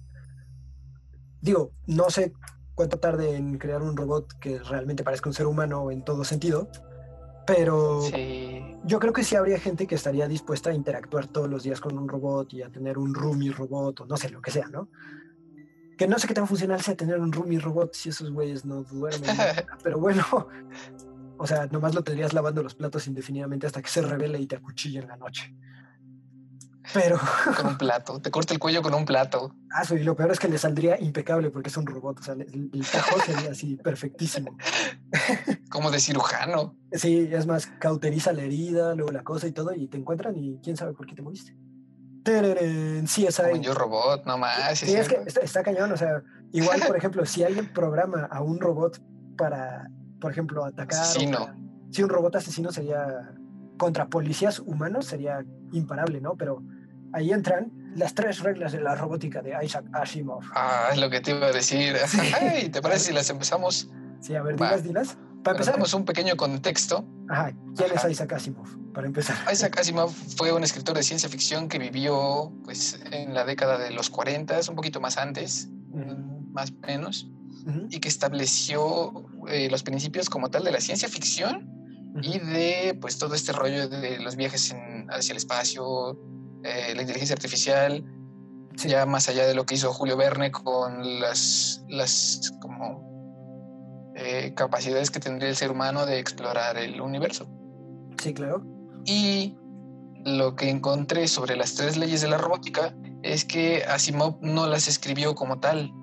[1.39, 2.33] Digo, no sé
[2.75, 6.69] cuánto tarde en crear un robot que realmente parezca un ser humano en todo sentido.
[7.45, 8.01] Pero
[8.85, 11.97] yo creo que sí habría gente que estaría dispuesta a interactuar todos los días con
[11.97, 14.87] un robot y a tener un roomie robot o no sé, lo que sea, ¿no?
[15.97, 18.83] Que no sé qué tan funcional sea tener un roomie robot si esos güeyes no
[18.83, 19.29] duermen.
[19.83, 20.23] pero bueno,
[21.37, 24.55] O sea, nomás lo tendrías lavando los platos indefinidamente hasta que se revele y te
[24.55, 25.53] acuchille en la noche.
[26.93, 27.19] Pero.
[27.55, 28.19] Con un plato.
[28.19, 29.55] Te corta el cuello con un plato.
[29.71, 32.19] Ah, y lo peor es que le saldría impecable porque es un robot.
[32.19, 34.57] O sea, el, el tajo sería así perfectísimo.
[35.69, 36.75] Como de cirujano.
[36.91, 40.59] Sí, es más, cauteriza la herida, luego la cosa y todo, y te encuentran y
[40.61, 41.55] quién sabe por qué te moriste.
[43.07, 43.51] Sí, esa.
[43.57, 44.79] Yo robot, no más.
[44.79, 45.91] Sí, es, que está, cañón.
[45.91, 49.01] O sea, igual, por ejemplo, si alguien programa a un robot
[49.37, 49.89] para,
[50.21, 51.01] por ejemplo, atacar.
[51.01, 51.53] Asesino.
[51.91, 53.33] si un robot asesino sería
[53.77, 56.35] contra policías humanos, sería imparable, ¿no?
[56.35, 56.63] Pero
[57.13, 60.43] ahí entran las tres reglas de la robótica de Isaac Asimov.
[60.55, 61.95] Ah, es lo que te iba a decir.
[62.71, 63.89] ¿Te parece si las empezamos?
[64.19, 65.17] Sí, a ver, dilas, dilas.
[65.43, 65.75] Para empezar.
[65.75, 67.05] Damos un pequeño contexto.
[67.29, 68.67] Ajá, ¿quién es Isaac Asimov?
[68.93, 69.35] Para empezar.
[69.51, 73.91] Isaac Asimov fue un escritor de ciencia ficción que vivió pues, en la década de
[73.91, 75.69] los 40, un poquito más antes,
[76.51, 77.29] más o menos,
[77.89, 81.69] y que estableció eh, los principios como tal de la ciencia ficción
[82.21, 84.75] y de pues todo este rollo de los viajes
[85.09, 86.17] hacia el espacio,
[86.63, 88.03] eh, la inteligencia artificial,
[88.85, 95.11] ya más allá de lo que hizo Julio Verne con las, las como eh, capacidades
[95.11, 97.47] que tendría el ser humano de explorar el universo.
[98.21, 98.63] Sí, claro.
[99.05, 99.55] Y
[100.23, 104.87] lo que encontré sobre las tres leyes de la robótica es que Asimov no las
[104.87, 105.93] escribió como tal,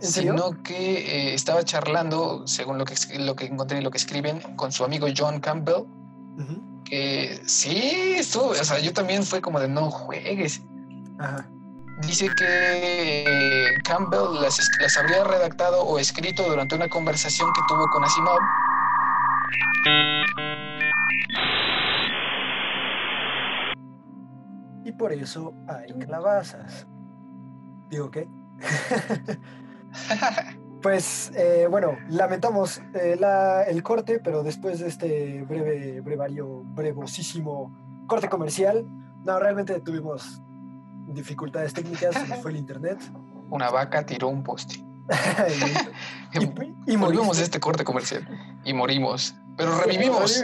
[0.00, 4.40] sino que eh, estaba charlando, según lo que, lo que encontré y lo que escriben,
[4.56, 5.84] con su amigo John Campbell,
[6.88, 10.62] que sí, estuvo, o sea, yo también fue como de no juegues.
[12.02, 18.04] Dice que Campbell las, las habría redactado o escrito durante una conversación que tuvo con
[18.04, 18.38] Asimov.
[24.84, 26.86] Y por eso hay clavazas.
[27.90, 28.28] ¿Digo qué?
[30.86, 33.18] pues eh, bueno, lamentamos eh,
[33.66, 37.74] el corte, pero después de este breve, brevario, brevosísimo
[38.06, 38.86] corte comercial,
[39.24, 40.40] no, realmente tuvimos
[41.08, 43.00] dificultades técnicas, fue el internet.
[43.50, 44.76] Una vaca tiró un poste.
[46.86, 48.24] y, morimos este corte comercial
[48.64, 50.40] y morimos, pero revivimos.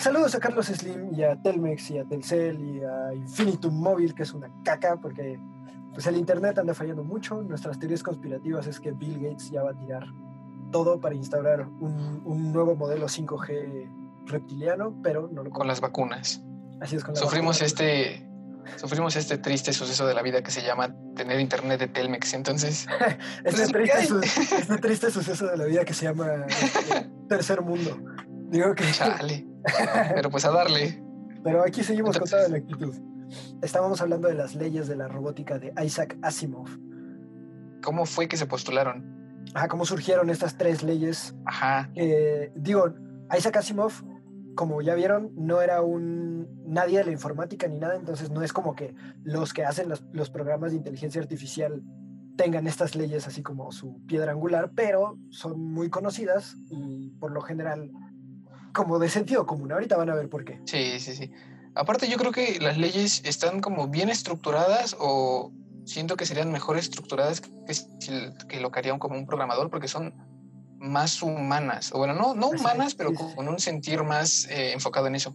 [0.00, 4.24] Saludos a Carlos Slim y a Telmex y a Telcel y a Infinitum Móvil, que
[4.24, 5.38] es una caca porque
[5.94, 7.40] pues el Internet anda fallando mucho.
[7.42, 10.04] Nuestras teorías conspirativas es que Bill Gates ya va a tirar
[10.72, 16.42] todo para instaurar un, nuevo modelo 5G reptiliano, pero no lo Con las vacunas.
[16.80, 18.28] Así es con Sufrimos este
[18.76, 22.34] sufrimos este triste suceso de la vida que se llama tener internet de Telmex.
[22.34, 22.86] Entonces,
[23.44, 23.98] este, triste,
[24.58, 27.96] este triste suceso de la vida que se llama este, tercer mundo.
[28.48, 28.90] Digo que.
[28.90, 29.46] Chale.
[30.14, 31.02] Pero pues a darle.
[31.44, 32.94] Pero aquí seguimos con toda la actitud.
[33.62, 36.68] Estábamos hablando de las leyes de la robótica de Isaac Asimov.
[37.82, 39.44] ¿Cómo fue que se postularon?
[39.54, 41.34] Ajá, cómo surgieron estas tres leyes.
[41.44, 41.90] Ajá.
[42.56, 42.94] digo,
[43.36, 43.92] Isaac Asimov,
[44.54, 48.52] como ya vieron, no era un nadie de la informática ni nada, entonces no es
[48.52, 51.82] como que los que hacen los, los programas de inteligencia artificial
[52.36, 57.40] tengan estas leyes así como su piedra angular, pero son muy conocidas y por lo
[57.40, 57.90] general
[58.72, 59.72] como de sentido común.
[59.72, 60.60] Ahorita van a ver por qué.
[60.64, 61.30] Sí, sí, sí.
[61.74, 65.52] Aparte, yo creo que las leyes están como bien estructuradas o
[65.84, 70.14] siento que serían mejor estructuradas que, lo que haría como un programador porque son
[70.78, 71.92] más humanas.
[71.92, 75.34] O bueno, no, no humanas, pero con un sentir más eh, enfocado en eso.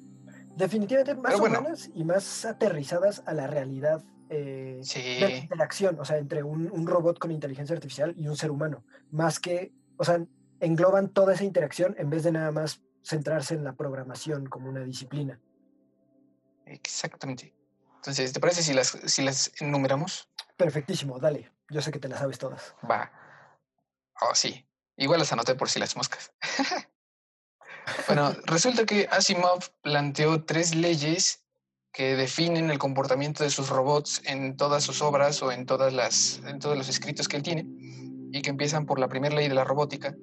[0.56, 6.18] Definitivamente más humanas y más aterrizadas a la realidad eh, de la interacción, o sea,
[6.18, 8.84] entre un, un, robot con inteligencia artificial y un ser humano.
[9.10, 10.24] Más que, o sea,
[10.60, 14.82] engloban toda esa interacción en vez de nada más centrarse en la programación como una
[14.82, 15.40] disciplina.
[16.70, 17.54] Exactamente.
[17.96, 20.30] Entonces, ¿te parece si las, si las enumeramos?
[20.56, 21.52] Perfectísimo, dale.
[21.70, 22.76] Yo sé que te las sabes todas.
[22.90, 23.12] Va.
[24.22, 24.66] Oh, sí.
[24.98, 26.32] Igual las anoté por si las moscas.
[28.08, 31.44] bueno, resulta que Asimov planteó tres leyes
[31.92, 36.42] que definen el comportamiento de sus robots en todas sus obras o en, todas las,
[36.46, 37.66] en todos los escritos que él tiene,
[38.32, 40.16] y que empiezan por la primera ley de la robótica,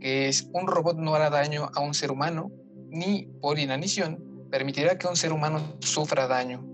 [0.00, 2.50] que es un robot no hará daño a un ser humano
[2.90, 6.64] ni por inanición permitirá que un ser humano sufra daño.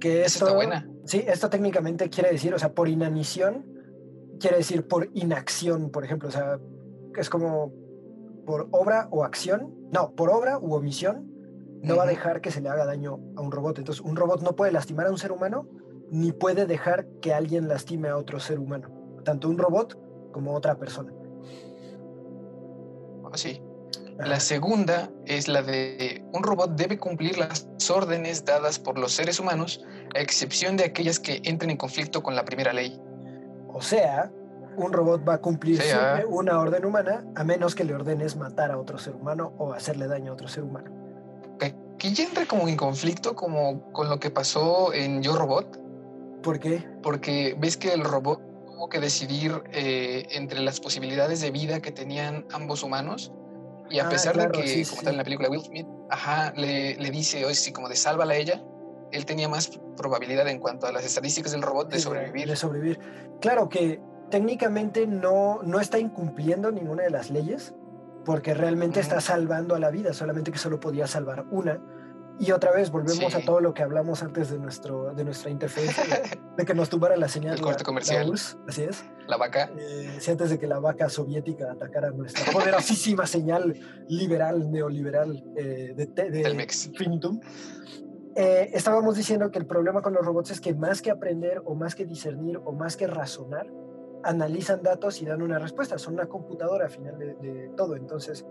[0.00, 0.88] Que esto, está buena.
[1.04, 3.66] Sí, esto técnicamente quiere decir, o sea, por inanición,
[4.40, 6.58] quiere decir por inacción, por ejemplo, o sea,
[7.14, 7.74] es como
[8.46, 11.30] por obra o acción, no, por obra u omisión,
[11.82, 13.76] no va a dejar que se le haga daño a un robot.
[13.76, 15.68] Entonces, un robot no puede lastimar a un ser humano,
[16.10, 19.98] ni puede dejar que alguien lastime a otro ser humano, tanto un robot
[20.32, 21.12] como otra persona.
[23.30, 23.62] Así.
[24.18, 29.12] Ah, la segunda es la de un robot debe cumplir las órdenes dadas por los
[29.12, 29.84] seres humanos,
[30.14, 33.00] a excepción de aquellas que entren en conflicto con la primera ley.
[33.68, 34.30] O sea,
[34.76, 38.70] un robot va a cumplir siempre una orden humana, a menos que le ordenes matar
[38.70, 40.90] a otro ser humano o hacerle daño a otro ser humano.
[41.60, 45.78] Aquí ya entra como en conflicto como con lo que pasó en Yo Robot.
[46.42, 46.84] ¿Por qué?
[47.02, 51.92] Porque ves que el robot tuvo que decidir eh, entre las posibilidades de vida que
[51.92, 53.32] tenían ambos humanos.
[53.92, 56.96] Y a ah, pesar de que, como tal en la película Will Smith, ajá, le,
[56.96, 58.62] le dice, oye, sí, como de sálvala a ella,
[59.12, 62.48] él tenía más probabilidad en cuanto a las estadísticas del robot de sobrevivir.
[62.48, 62.98] De sobrevivir.
[63.40, 67.74] Claro que técnicamente no, no está incumpliendo ninguna de las leyes,
[68.24, 71.78] porque realmente está salvando a la vida, solamente que solo podía salvar una.
[72.42, 76.02] Y otra vez volvemos a todo lo que hablamos antes de, nuestro, de nuestra interferencia,
[76.56, 77.54] de, que nos tumbara la señal.
[77.54, 78.32] El corte comercial.
[78.32, 79.04] así es.
[79.28, 79.70] La vaca.
[79.78, 83.78] Eh, antes de que la vaca soviética atacara nuestra poderosísima señal
[84.08, 86.68] liberal, neoliberal eh, de, de
[86.98, 87.38] Finitum.
[88.34, 91.76] Eh, estábamos diciendo que el problema con los robots es que más que aprender o
[91.76, 93.70] más que discernir o más que razonar,
[94.24, 95.96] analizan datos y dan una respuesta.
[95.96, 97.94] Son una computadora al final de, todo.
[97.94, 98.44] Entonces,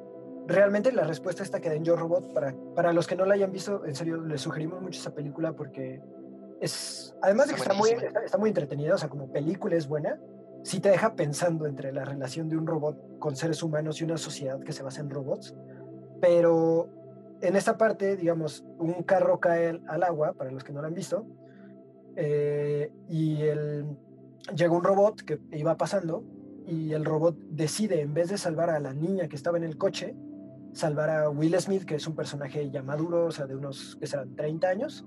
[0.48, 2.34] realmente la respuesta está que den Yo Robot.
[2.34, 5.54] Para, para los que no la hayan visto, en serio, les sugerimos mucho esa película
[5.54, 6.02] porque
[6.60, 10.20] es, además de que está, muy, está, muy entretenida, o sea, como película es buena,
[10.64, 14.18] sí te deja pensando entre la relación de un robot con seres humanos y una
[14.18, 15.56] sociedad que se basa en robots.
[16.22, 16.88] Pero
[17.42, 20.94] en esta parte, digamos, un carro cae al agua, para los que no lo han
[20.94, 21.26] visto,
[22.16, 23.86] eh, y el,
[24.56, 26.24] llega un robot que iba pasando,
[26.68, 29.78] y el robot decide, en vez de salvar a la niña que estaba en el
[29.78, 30.16] coche,
[30.74, 34.08] salvar a Will Smith, que es un personaje ya maduro, o sea, de unos, que
[34.08, 35.06] serán 30 años.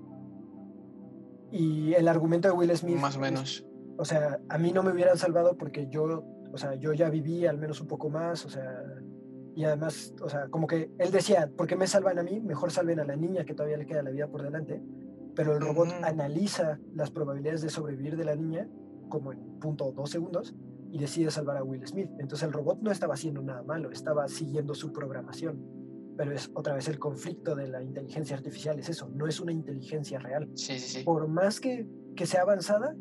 [1.51, 2.97] Y el argumento de Will Smith...
[2.97, 3.65] Más o menos.
[3.97, 7.45] o sea, a mí no me hubieran salvado porque yo, o sea, yo ya viví
[7.45, 8.83] al menos un poco más, o sea,
[9.55, 12.41] y además, o sea, como que él decía, ¿por qué me salvan a mí?
[12.41, 14.81] Mejor salven a la niña que todavía le queda la vida por delante.
[15.33, 18.67] Pero el robot analiza las probabilidades de sobrevivir de la niña
[19.07, 20.55] como en punto dos segundos
[20.95, 22.09] y decide salvar a Will Smith.
[22.19, 25.61] Entonces el robot no estaba haciendo nada malo, estaba siguiendo su programación.
[26.15, 29.51] Pero es otra vez el conflicto de la inteligencia artificial, es eso, no es una
[29.51, 30.49] inteligencia real.
[30.53, 31.03] Sí, sí, sí.
[31.03, 31.85] Por más que,
[32.15, 32.95] que sea avanzada,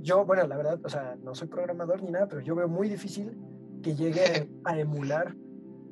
[0.00, 2.88] yo, bueno, la verdad, o sea, no soy programador ni nada, pero yo veo muy
[2.88, 3.36] difícil
[3.82, 5.36] que llegue a emular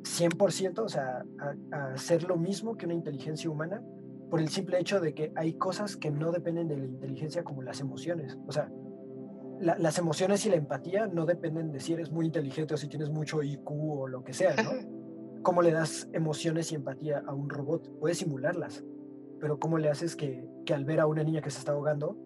[0.03, 1.26] 100%, o sea,
[1.72, 3.82] a, hacer lo mismo que una inteligencia humana,
[4.30, 7.61] por el simple hecho de que hay cosas que no dependen de la inteligencia como
[7.61, 8.38] las emociones.
[8.47, 8.72] O sea,
[9.61, 13.11] las emociones y la empatía no dependen de si eres muy inteligente o si tienes
[13.11, 14.71] mucho IQ o lo que sea, ¿no?
[15.43, 17.99] ¿Cómo le das emociones y empatía a un robot?
[18.01, 18.85] Puedes simularlas,
[19.41, 22.19] pero ¿cómo le haces que, que al ver a una niña que se está ahogando,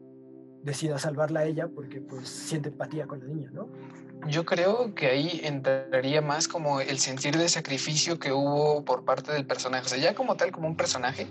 [0.62, 3.68] decida salvarla a ella porque pues siente empatía con la niña, ¿no?
[4.26, 9.32] Yo creo que ahí entraría más como el sentir de sacrificio que hubo por parte
[9.32, 9.86] del personaje.
[9.86, 11.26] O sea, ya como tal, como un personaje,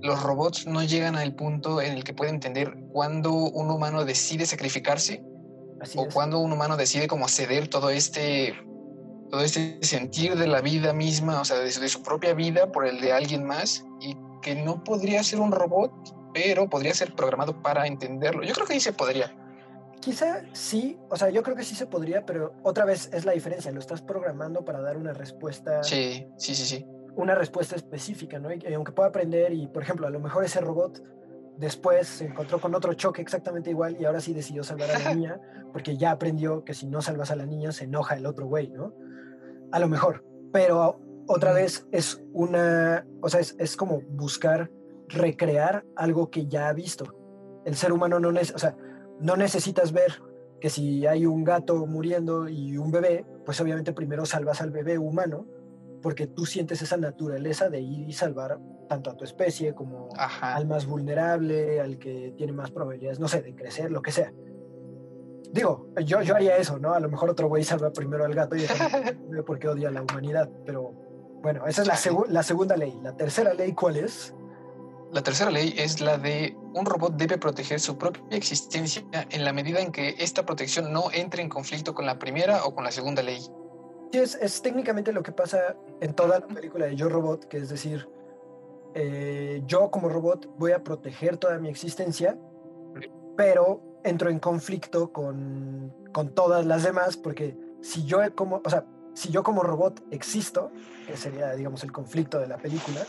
[0.00, 4.46] los robots no llegan al punto en el que pueden entender cuándo un humano decide
[4.46, 5.24] sacrificarse
[5.96, 8.54] o cuando un humano decide como ceder todo este,
[9.30, 13.00] todo este sentir de la vida misma, o sea, de su propia vida por el
[13.00, 15.92] de alguien más y que no podría ser un robot,
[16.34, 18.42] pero podría ser programado para entenderlo.
[18.42, 19.34] Yo creo que ahí se podría.
[20.00, 23.32] Quizá sí, o sea, yo creo que sí se podría, pero otra vez es la
[23.32, 25.82] diferencia, lo estás programando para dar una respuesta.
[25.82, 26.86] Sí, sí, sí, sí.
[27.16, 28.52] Una respuesta específica, ¿no?
[28.52, 31.02] Y, aunque pueda aprender y, por ejemplo, a lo mejor ese robot
[31.58, 35.14] después se encontró con otro choque exactamente igual y ahora sí decidió salvar a la
[35.14, 35.40] niña
[35.72, 38.70] porque ya aprendió que si no salvas a la niña se enoja el otro güey,
[38.70, 38.94] ¿no?
[39.70, 44.70] A lo mejor, pero otra vez es una, o sea, es, es como buscar
[45.08, 47.14] recrear algo que ya ha visto.
[47.66, 48.74] El ser humano no es, o sea,
[49.20, 50.22] no necesitas ver
[50.60, 54.98] que si hay un gato muriendo y un bebé, pues obviamente primero salvas al bebé
[54.98, 55.46] humano,
[56.02, 58.58] porque tú sientes esa naturaleza de ir y salvar
[58.88, 63.42] tanto a tu especie como al más vulnerable, al que tiene más probabilidades, no sé,
[63.42, 64.32] de crecer, lo que sea.
[65.52, 66.92] Digo, yo, yo haría eso, ¿no?
[66.94, 68.62] A lo mejor otro güey salva primero al gato y
[69.46, 70.92] porque odia a la humanidad, pero
[71.42, 71.98] bueno, esa es la,
[72.28, 72.98] la segunda ley.
[73.02, 74.34] La tercera ley, ¿cuál es?
[75.12, 79.52] La tercera ley es la de un robot debe proteger su propia existencia en la
[79.52, 82.92] medida en que esta protección no entre en conflicto con la primera o con la
[82.92, 83.40] segunda ley.
[84.12, 87.68] Sí, es, técnicamente lo que pasa en toda la película de Yo Robot, que es
[87.68, 88.08] decir,
[88.94, 92.38] eh, yo como robot voy a proteger toda mi existencia,
[93.36, 98.84] pero entro en conflicto con, con todas las demás, porque si yo como, o sea,
[99.14, 100.70] si yo como robot existo,
[101.06, 103.06] que sería, digamos, el conflicto de la película,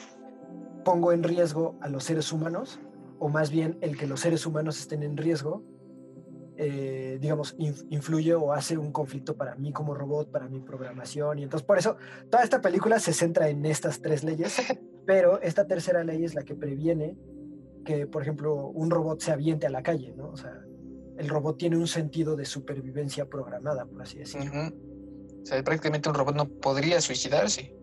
[0.83, 2.79] pongo en riesgo a los seres humanos,
[3.19, 5.63] o más bien el que los seres humanos estén en riesgo,
[6.57, 11.39] eh, digamos, influye o hace un conflicto para mí como robot, para mi programación.
[11.39, 11.97] Y entonces por eso
[12.29, 14.57] toda esta película se centra en estas tres leyes,
[15.05, 17.17] pero esta tercera ley es la que previene
[17.83, 20.29] que, por ejemplo, un robot se aviente a la calle, ¿no?
[20.29, 20.61] O sea,
[21.17, 24.51] el robot tiene un sentido de supervivencia programada, por así decirlo.
[25.41, 27.75] O sea, prácticamente un robot no podría suicidarse.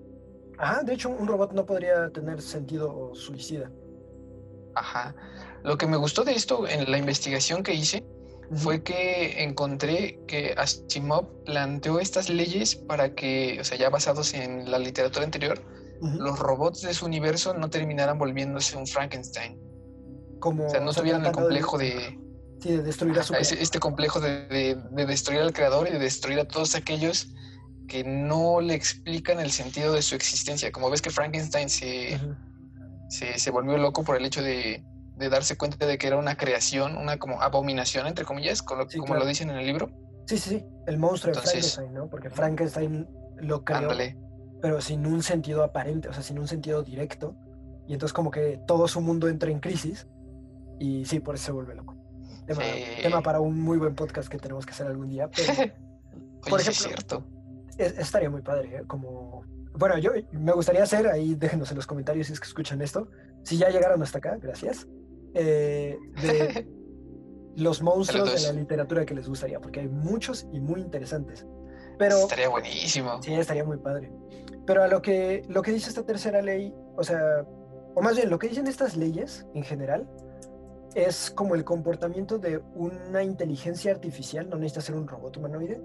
[0.59, 3.70] Ajá, de hecho, un robot no podría tener sentido suicida.
[4.74, 5.14] Ajá.
[5.62, 8.04] Lo que me gustó de esto en la investigación que hice
[8.52, 14.70] fue que encontré que Asimov planteó estas leyes para que, o sea, ya basados en
[14.70, 15.62] la literatura anterior,
[16.00, 19.61] los robots de su universo no terminaran volviéndose un Frankenstein.
[20.38, 22.16] Como, o sea, no tuvieran el complejo de,
[22.61, 26.44] Sí, de destruir a su Este complejo de, destruir al creador y de destruir a
[26.44, 27.28] todos aquellos
[27.89, 30.70] que no le explican el sentido de su existencia.
[30.70, 32.20] Como ves que Frankenstein se,
[33.09, 34.84] se, volvió loco por el hecho de,
[35.16, 39.51] darse cuenta de que era una creación, una como abominación, entre comillas, como, lo dicen
[39.51, 39.91] en el libro.
[40.26, 42.09] Sí, sí, sí, el monstruo de Frankenstein, ¿no?
[42.09, 43.09] Porque Frankenstein
[43.39, 43.91] lo creó,
[44.61, 47.34] pero sin un sentido aparente, o sea, sin un sentido directo.
[47.86, 50.07] Y entonces como que todo su mundo entra en crisis
[50.78, 51.97] y sí, por eso se vuelve loco.
[53.03, 55.28] Tema, para un muy buen podcast que tenemos que hacer algún día.
[56.49, 57.24] por ejemplo, es cierto.
[57.78, 58.82] Estaría muy padre, ¿eh?
[58.86, 59.42] como...
[59.74, 63.08] Bueno, yo me gustaría hacer, ahí déjenos en los comentarios si es que escuchan esto,
[63.44, 64.88] si ya llegaron hasta acá, gracias,
[65.34, 66.66] eh, de
[67.56, 71.46] los monstruos de la literatura que les gustaría, porque hay muchos y muy interesantes.
[71.98, 73.22] Pero, estaría buenísimo.
[73.22, 74.10] Sí, estaría muy padre.
[74.66, 77.46] Pero a lo que, lo que dice esta tercera ley, o sea,
[77.94, 80.08] o más bien lo que dicen estas leyes en general,
[80.94, 85.80] es como el comportamiento de una inteligencia artificial, no necesita ser un robot humanoide,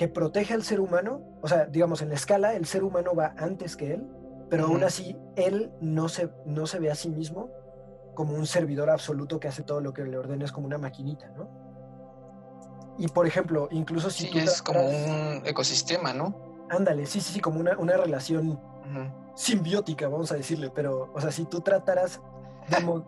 [0.00, 3.34] que protege al ser humano, o sea, digamos, en la escala el ser humano va
[3.36, 4.06] antes que él,
[4.48, 7.50] pero aún así él no se, no se ve a sí mismo
[8.14, 11.50] como un servidor absoluto que hace todo lo que le ordenes como una maquinita, ¿no?
[12.96, 14.28] Y por ejemplo, incluso si...
[14.28, 16.34] Sí, es como un ecosistema, ¿no?
[16.70, 18.58] Ándale, sí, sí, sí, como una, una relación
[19.34, 22.22] simbiótica, vamos a decirle, pero, o sea, si tú trataras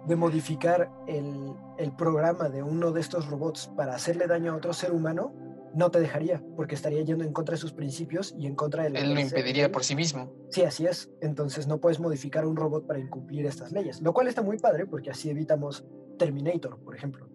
[0.06, 1.56] de, modificar el,
[1.96, 5.32] programa de uno de estos robots para hacerle daño a otro ser humano,
[5.74, 8.90] no te dejaría, porque estaría yendo en contra de sus principios y en contra de
[8.90, 10.32] la Él lo impediría por sí mismo.
[10.50, 11.10] Sí, así es.
[11.20, 14.86] Entonces no puedes modificar un robot para incumplir estas leyes, lo cual está muy padre
[14.86, 15.84] porque así evitamos
[16.18, 17.28] Terminator, por ejemplo.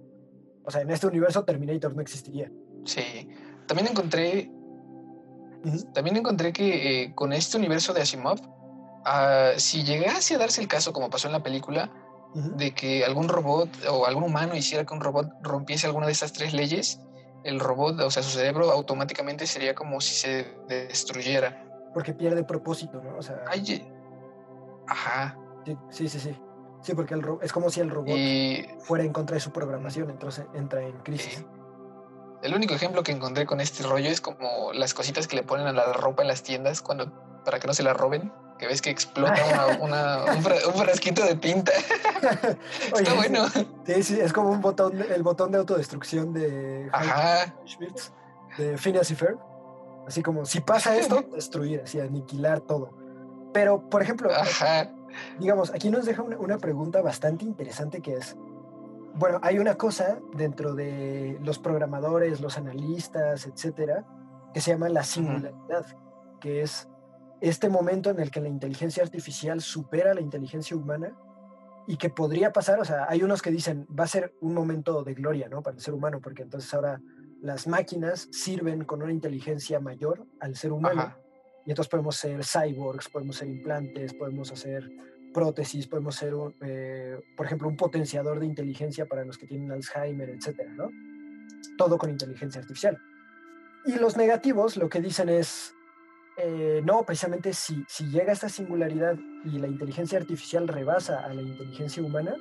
[0.64, 2.52] O sea, en este universo Terminator no existiría.
[2.86, 3.30] Sí.
[3.68, 4.52] También encontré.
[5.94, 8.40] También encontré que eh, con este universo de Asimov,
[9.06, 11.92] ah, si llegase a darse el caso, como pasó en la película,
[12.34, 16.34] de que algún robot o algún humano hiciera que un robot rompiese alguna de estas
[16.34, 17.00] tres leyes,
[17.48, 21.66] el robot, o sea, su cerebro automáticamente sería como si se destruyera.
[21.93, 23.18] Porque pierde propósito, ¿no?
[23.18, 23.41] O sea.
[24.88, 25.38] ajá.
[25.89, 26.38] Sí, sí, sí.
[26.82, 28.18] Sí, porque el es como si el robot
[28.80, 31.45] fuera en contra de su programación, entonces entra en crisis.
[32.43, 35.68] El único ejemplo que encontré con este rollo es como las cositas que le ponen
[35.68, 37.12] a la ropa en las tiendas cuando
[37.48, 38.30] para que no se la roben
[38.60, 41.72] que ves que explota una, un, frasquito de tinta.
[42.93, 43.48] Está bueno.
[43.86, 47.56] Sí, sí, es como un botón, el botón de autodestrucción de Ajá.
[47.66, 48.12] Schmitz,
[48.58, 49.39] de Phineas y Ferb.
[50.06, 52.89] Así como, si pasa esto, destruir, así, aniquilar todo.
[53.54, 54.30] Pero, por ejemplo,
[55.39, 58.36] digamos, aquí nos deja una, una pregunta bastante interesante que es,
[59.14, 64.06] bueno, hay una cosa dentro de los programadores, los analistas, etcétera,
[64.54, 65.86] que se llama la singularidad,
[66.41, 66.89] que es
[67.42, 71.16] este momento en el que la inteligencia artificial supera la inteligencia humana
[71.88, 75.04] y que podría pasar, o sea, hay unos que dicen, va a ser un momento
[75.04, 75.62] de gloria, ¿no?
[75.62, 77.02] Para el ser humano, porque entonces ahora
[77.42, 81.16] las máquinas sirven con una inteligencia mayor al ser humano.
[81.66, 84.90] Y entonces podemos ser cyborgs, podemos ser implantes, podemos hacer
[85.34, 90.30] prótesis, podemos ser, eh, por ejemplo, un potenciador de inteligencia para los que tienen Alzheimer,
[90.30, 90.90] etcétera, ¿no?
[91.78, 92.98] Todo con inteligencia artificial.
[93.86, 95.74] Y los negativos lo que dicen es,
[96.38, 101.42] eh, no, precisamente si, si llega esta singularidad y la inteligencia artificial rebasa a la
[101.42, 102.36] inteligencia humana,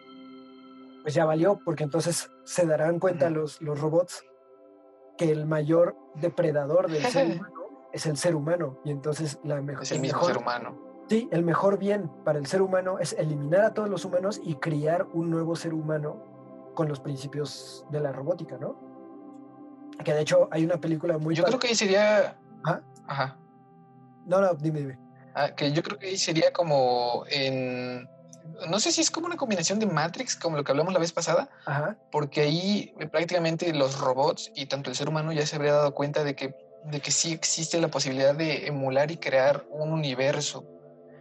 [1.03, 4.23] pues ya valió, porque entonces se darán cuenta los, los robots
[5.17, 8.79] que el mayor depredador del ser humano es el ser humano.
[8.85, 10.77] Y entonces la mejor, es el, mismo ser humano.
[11.09, 14.57] Sí, el mejor bien para el ser humano es eliminar a todos los humanos y
[14.57, 16.23] criar un nuevo ser humano
[16.75, 18.79] con los principios de la robótica, ¿no?
[20.05, 21.35] Que de hecho hay una película muy...
[21.35, 22.39] Yo creo que ahí sería...
[23.07, 23.39] Ajá.
[24.27, 24.99] No, no, dime, dime.
[25.35, 28.09] Ah, que yo creo que ahí sería como en.
[28.69, 31.13] No sé si es como una combinación de Matrix, como lo que hablamos la vez
[31.13, 31.99] pasada, Ajá.
[32.11, 35.95] porque ahí eh, prácticamente los robots y tanto el ser humano ya se habría dado
[35.95, 36.55] cuenta de que,
[36.85, 40.65] de que sí existe la posibilidad de emular y crear un universo.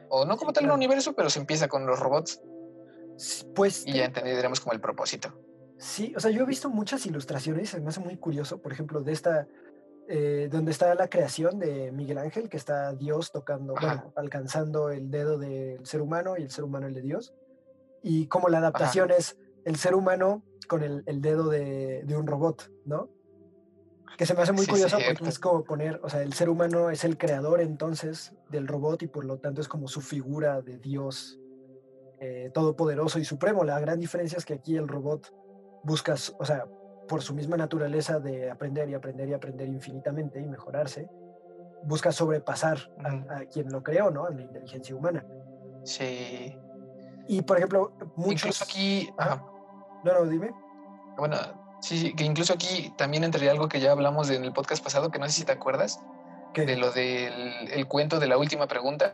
[0.09, 2.41] O no como tal un universo, pero se empieza con los robots.
[3.53, 3.85] Pues.
[3.85, 5.33] Y ya entenderemos como el propósito.
[5.77, 9.11] Sí, o sea, yo he visto muchas ilustraciones, me hace muy curioso, por ejemplo, de
[9.11, 9.47] esta
[10.07, 15.09] eh, donde está la creación de Miguel Ángel, que está Dios tocando, bueno, alcanzando el
[15.09, 17.33] dedo del ser humano y el ser humano el de Dios.
[18.03, 23.09] Y como la adaptación es el ser humano con el, dedo de, un robot, ¿no?
[24.17, 26.91] Que se me hace muy curioso porque es como poner, o sea, el ser humano
[26.91, 30.77] es el creador entonces del robot y por lo tanto es como su figura de
[30.77, 31.39] Dios
[32.19, 33.63] eh, todopoderoso y supremo.
[33.63, 35.33] La gran diferencia es que aquí el robot
[35.83, 36.65] busca, o sea,
[37.07, 41.09] por su misma naturaleza de aprender y aprender y aprender infinitamente y mejorarse,
[41.83, 42.77] busca sobrepasar
[43.29, 44.25] a, quien lo creó, ¿no?
[44.25, 45.25] A la inteligencia humana.
[45.83, 46.57] Sí.
[47.27, 48.43] Y por ejemplo, muchos.
[48.43, 49.09] Incluso aquí.
[50.03, 50.51] No, no, dime.
[51.17, 51.37] Bueno,
[51.81, 55.11] sí, sí, que incluso aquí también entraría algo que ya hablamos en el podcast pasado,
[55.11, 55.99] que no sé si te acuerdas.
[56.53, 56.65] ¿Qué?
[56.65, 57.33] De lo del
[57.71, 59.13] el cuento de la última pregunta.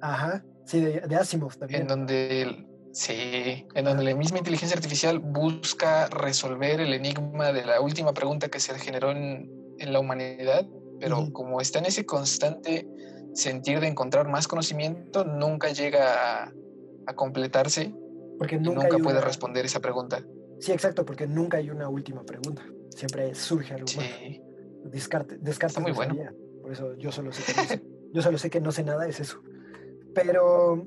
[0.00, 1.82] Ajá, sí, de, Asimov también.
[1.82, 7.80] En donde, sí, en donde la misma inteligencia artificial busca resolver el enigma de la
[7.80, 10.66] última pregunta que se generó en, en la humanidad,
[10.98, 12.88] pero como está en ese constante
[13.34, 16.52] sentir de encontrar más conocimiento, nunca llega a,
[17.06, 17.94] a completarse
[18.40, 20.24] porque nunca, puede responder esa pregunta.
[20.60, 22.64] Sí, exacto, porque nunca hay una última pregunta.
[22.88, 24.40] Siempre surge algo sí.
[24.84, 26.16] Descarte, descarte muy bueno.
[26.62, 27.82] Por eso yo solo sé que no sé,
[28.14, 29.42] yo solo sé que no sé nada, es eso.
[30.14, 30.86] Pero,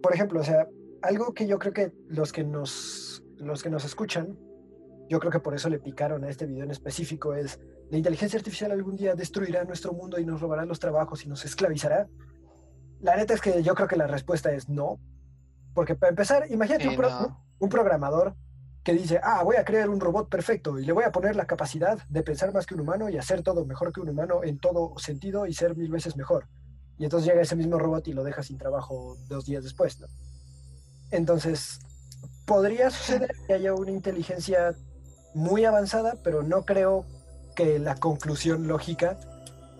[0.00, 0.68] por ejemplo, o sea,
[1.06, 4.36] algo que yo creo que los que nos, los que nos escuchan,
[5.08, 8.38] yo creo que por eso le picaron a este video en específico, es la inteligencia
[8.38, 12.08] artificial algún día destruirá nuestro mundo y nos robará los trabajos y nos esclavizará.
[13.00, 14.98] La neta es que yo creo que la respuesta es no,
[15.74, 18.34] porque para empezar, imagínate un, programador
[18.82, 21.46] que dice, ah, voy a crear un robot perfecto y le voy a poner la
[21.46, 24.58] capacidad de pensar más que un humano y hacer todo mejor que un humano en
[24.58, 26.48] todo sentido y ser mil veces mejor.
[26.98, 30.06] Y entonces llega ese mismo robot y lo deja sin trabajo dos días después, ¿no?
[31.10, 31.80] Entonces,
[32.46, 34.74] podría suceder que haya una inteligencia
[35.34, 37.04] muy avanzada, pero no creo
[37.54, 39.18] que la conclusión lógica,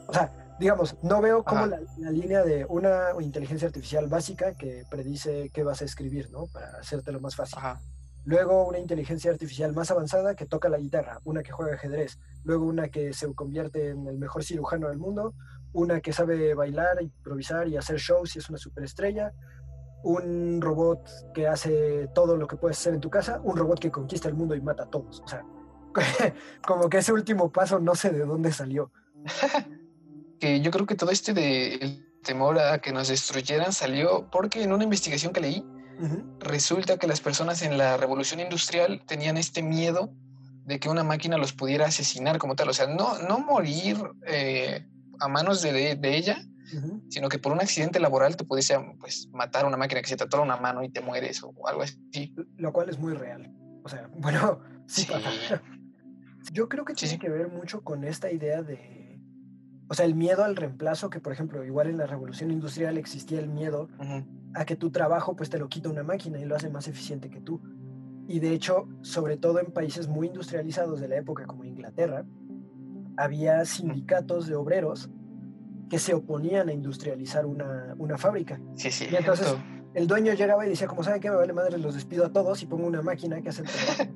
[0.06, 1.78] o sea, digamos, no veo como la,
[2.10, 6.46] línea de una inteligencia artificial básica que predice qué vas a escribir, ¿no?
[6.46, 7.58] Para hacértelo más fácil.
[8.24, 12.66] Luego una inteligencia artificial más avanzada que toca la guitarra, una que juega ajedrez, luego
[12.66, 15.34] una que se convierte en el mejor cirujano del mundo,
[15.72, 19.32] una que sabe bailar, improvisar y hacer shows y es una superestrella,
[20.02, 23.90] un robot que hace todo lo que puedes hacer en tu casa, un robot que
[23.90, 25.20] conquista el mundo y mata a todos.
[25.20, 25.44] O sea,
[26.66, 28.92] como que ese último paso no sé de dónde salió.
[30.40, 34.72] que yo creo que todo este de temor a que nos destruyeran salió porque en
[34.72, 35.64] una investigación que leí,
[36.40, 40.10] resulta que las personas en la revolución industrial tenían este miedo
[40.66, 42.68] de que una máquina los pudiera asesinar como tal.
[42.68, 44.84] O sea, no, no morir eh,
[45.20, 46.44] a manos de, ella,
[47.08, 50.24] sino que por un accidente laboral te pudiese pues, matar una máquina que se te
[50.24, 52.34] atora una mano y te mueres o algo así.
[52.56, 53.52] Lo cual es muy real.
[53.84, 55.06] O sea, bueno, sí,
[56.52, 58.96] Yo creo que tiene que ver mucho con esta idea de
[59.88, 63.38] o sea, el miedo al reemplazo, que por ejemplo, igual en la revolución industrial existía
[63.38, 63.88] el miedo
[64.54, 67.30] a que tu trabajo pues te lo quita una máquina y lo hace más eficiente
[67.30, 67.60] que tú.
[68.26, 72.24] Y de hecho, sobre todo en países muy industrializados de la época como Inglaterra,
[73.16, 75.08] había sindicatos de obreros
[75.88, 78.60] que se oponían a industrializar una, una fábrica.
[78.74, 79.06] Sí, sí.
[79.10, 79.54] Y entonces
[79.94, 82.62] el dueño llegaba y decía, como saben qué, me vale madre, los despido a todos
[82.62, 84.12] y pongo una máquina que hace el trabajo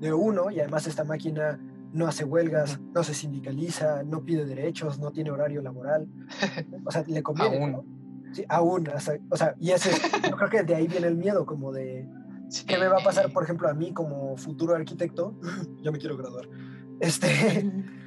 [0.00, 1.60] de uno y además esta máquina
[1.92, 6.08] no hace huelgas, no se sindicaliza, no pide derechos, no tiene horario laboral.
[6.86, 7.56] O sea, le conviene.
[7.56, 8.30] aún.
[8.32, 8.88] Sí, aún.
[9.28, 9.90] O sea, y ese,
[10.28, 12.08] yo creo que de ahí viene el miedo, como de,
[12.66, 15.38] ¿qué me va a pasar, por ejemplo, a mí como futuro arquitecto?
[15.82, 16.48] ya me quiero graduar.
[17.00, 17.28] Este,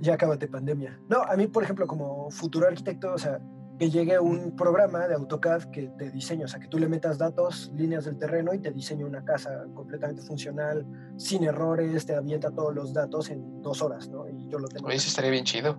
[0.00, 0.98] ya acabate pandemia.
[1.08, 3.40] No, a mí, por ejemplo, como futuro arquitecto, o sea,
[3.78, 7.16] que llegue un programa de AutoCAD que te diseñe, o sea, que tú le metas
[7.16, 10.84] datos, líneas del terreno y te diseñe una casa completamente funcional,
[11.16, 14.28] sin errores, te avienta todos los datos en dos horas, ¿no?
[14.28, 14.90] Y yo lo tengo.
[14.90, 15.78] Eso estaría bien chido.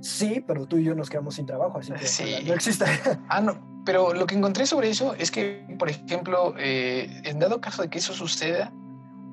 [0.00, 2.36] Sí, pero tú y yo nos quedamos sin trabajo, así que sí.
[2.46, 2.84] no existe.
[3.28, 7.60] Ah, no, pero lo que encontré sobre eso es que, por ejemplo, eh, en dado
[7.60, 8.72] caso de que eso suceda,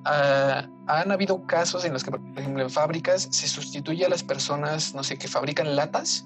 [0.08, 4.24] ah, han habido casos en los que, por ejemplo, en fábricas se sustituye a las
[4.24, 6.26] personas, no sé, que fabrican latas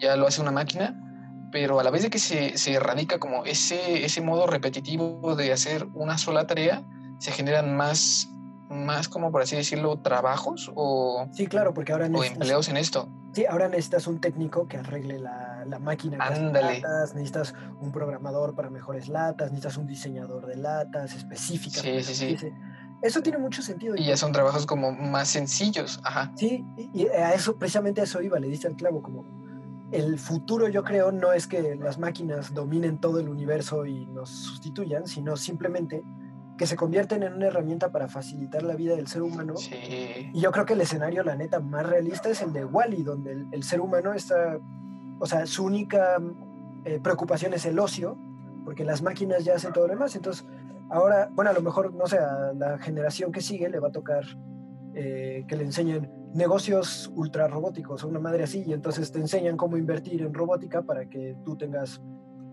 [0.00, 0.94] ya lo hace una máquina,
[1.52, 5.52] pero a la vez de que se, se erradica como ese, ese modo repetitivo de
[5.52, 6.82] hacer una sola tarea,
[7.18, 8.28] se generan más,
[8.68, 13.08] más como por así decirlo, trabajos o, sí, claro, porque ahora o empleos en esto.
[13.36, 16.16] Sí, ahora necesitas un técnico que arregle la, la máquina.
[16.24, 16.80] Ándale.
[16.80, 21.82] Latas, necesitas un programador para mejores latas, necesitas un diseñador de latas específicas.
[21.82, 22.48] Sí, sí, sí.
[23.02, 23.94] Eso tiene mucho sentido.
[23.94, 26.32] Y ya son trabajos como más sencillos, ajá.
[26.34, 26.64] Sí,
[26.94, 29.22] y a eso, precisamente a eso iba, le diste al clavo, como
[29.92, 34.30] el futuro yo creo no es que las máquinas dominen todo el universo y nos
[34.30, 36.02] sustituyan, sino simplemente
[36.56, 39.54] que se convierten en una herramienta para facilitar la vida del ser humano.
[40.32, 43.46] Y yo creo que el escenario, la neta, más realista es el de Wally, donde
[43.52, 44.58] el, ser humano está,
[45.18, 46.16] o sea, su única
[46.84, 48.16] eh, preocupación es el ocio,
[48.64, 50.16] porque las máquinas ya hacen todo lo demás.
[50.16, 50.46] Entonces,
[50.88, 53.92] Ahora, bueno, a lo mejor, no sé, a la generación que sigue le va a
[53.92, 54.24] tocar
[54.94, 59.56] eh, que le enseñen negocios ultra robóticos o una madre así, y entonces te enseñan
[59.56, 62.00] cómo invertir en robótica para que tú tengas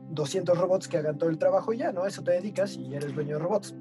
[0.09, 2.05] 200 robots que hagan todo el trabajo y ya, ¿no?
[2.05, 3.75] Eso te dedicas y eres dueño de robots,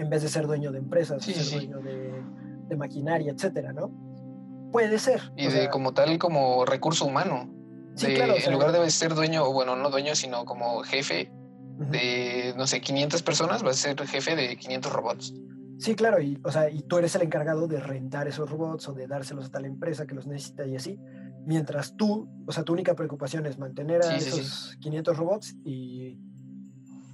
[0.00, 3.90] en vez de ser dueño de empresas, ser dueño de, maquinaria, etcétera, ¿no?
[4.72, 5.20] Puede ser.
[5.36, 7.52] Y de como tal, como recurso humano.
[8.00, 11.32] en lugar de ser dueño, bueno, no dueño, sino como jefe
[11.78, 15.34] de, no sé, 500 personas, vas a ser jefe de 500 robots.
[15.78, 18.92] Sí, claro, y, o sea, y tú eres el encargado de rentar esos robots o
[18.92, 21.00] de dárselos a tal empresa que los necesita y así.
[21.46, 26.20] Mientras tú, o sea, tu única preocupación es mantener a esos 500 robots y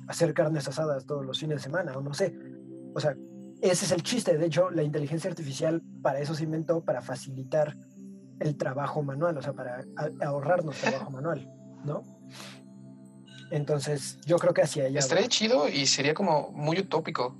[0.09, 2.37] hacer carnes asadas todos los fines de semana, o no sé.
[2.97, 3.14] O sea,
[3.61, 4.38] ese es el chiste.
[4.38, 7.76] De hecho, la inteligencia artificial para eso se inventó, para facilitar
[8.40, 9.84] el trabajo manual, o sea, para
[10.22, 11.47] ahorrarnos trabajo manual,
[11.84, 12.03] ¿no?
[13.51, 14.99] Entonces, yo creo que hacia allá.
[14.99, 17.36] Estaría chido y sería como muy utópico.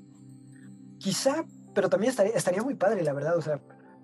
[0.99, 3.39] Quizá, pero también estaría, estaría muy padre, la verdad.
[3.39, 3.59] O sea,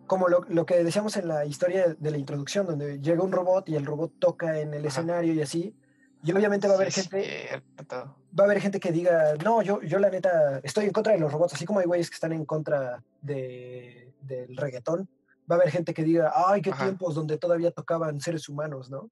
[0.07, 3.69] como lo, lo, que decíamos en la historia de la introducción, donde llega un robot
[3.69, 5.77] y el robot toca en el escenario y así.
[6.25, 7.63] Y obviamente va a haber gente.
[7.91, 11.19] Va a haber gente que diga, no, yo, yo la neta estoy en contra de
[11.19, 15.09] los robots, así como hay güeyes que están en contra de, del reggaetón.
[15.51, 19.11] Va a haber gente que diga, ay, qué tiempos donde todavía tocaban seres humanos, ¿no?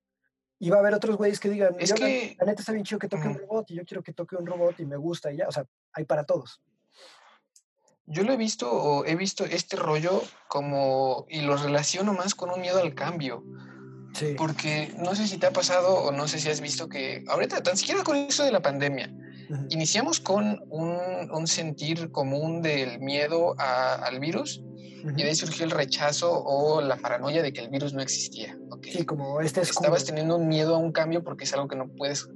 [0.58, 2.36] Y va a haber otros güeyes que digan, es que...
[2.38, 4.46] la, neta está bien chido que toque un robot y yo quiero que toque un
[4.46, 6.62] robot y me gusta y ya, o sea, hay para todos.
[8.06, 12.50] Yo lo he visto o he visto este rollo como, y lo relaciono más con
[12.50, 13.42] un miedo al cambio.
[14.14, 14.34] Sí.
[14.36, 17.62] Porque no sé si te ha pasado o no sé si has visto que ahorita,
[17.62, 19.12] tan siquiera con eso de la pandemia,
[19.70, 20.98] iniciamos con un,
[21.32, 24.62] un, sentir común del miedo al virus
[25.02, 28.56] y de ahí surgió el rechazo o la paranoia de que el virus no existía.
[28.82, 31.88] Sí, como este Estabas teniendo un miedo a un cambio porque es algo que no
[31.88, 32.28] puedes.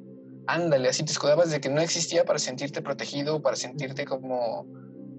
[0.47, 4.67] Ándale, así te escudabas de que no existía para sentirte protegido, para sentirte como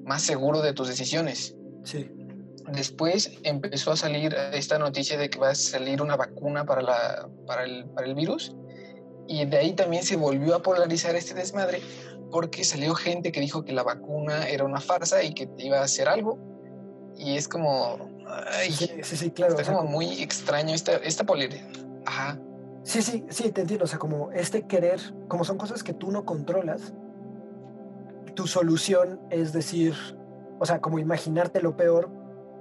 [0.03, 1.55] más seguro de tus decisiones.
[1.83, 2.09] Sí.
[2.71, 7.29] Después empezó a salir esta noticia de que va a salir una vacuna para, la,
[7.45, 8.55] para, el, para el virus.
[9.27, 11.81] Y de ahí también se volvió a polarizar este desmadre
[12.31, 15.83] porque salió gente que dijo que la vacuna era una farsa y que iba a
[15.83, 16.39] hacer algo
[17.17, 17.97] y es como.
[18.69, 19.57] sí, sí, claro.
[19.57, 21.65] Está como muy extraño esta, esta polaridad.
[22.05, 22.39] Ajá.
[22.83, 23.85] Sí, sí, sí, te entiendo.
[23.85, 26.93] O sea, como este querer, como son cosas que tú no controlas,
[28.35, 29.95] tu solución es decir,
[30.59, 32.11] o sea, como imaginarte lo peor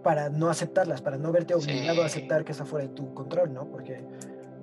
[0.04, 3.52] para no aceptarlas, para no verte obligado a aceptar que está fuera de tu control,
[3.52, 3.66] ¿no?
[3.66, 4.06] Porque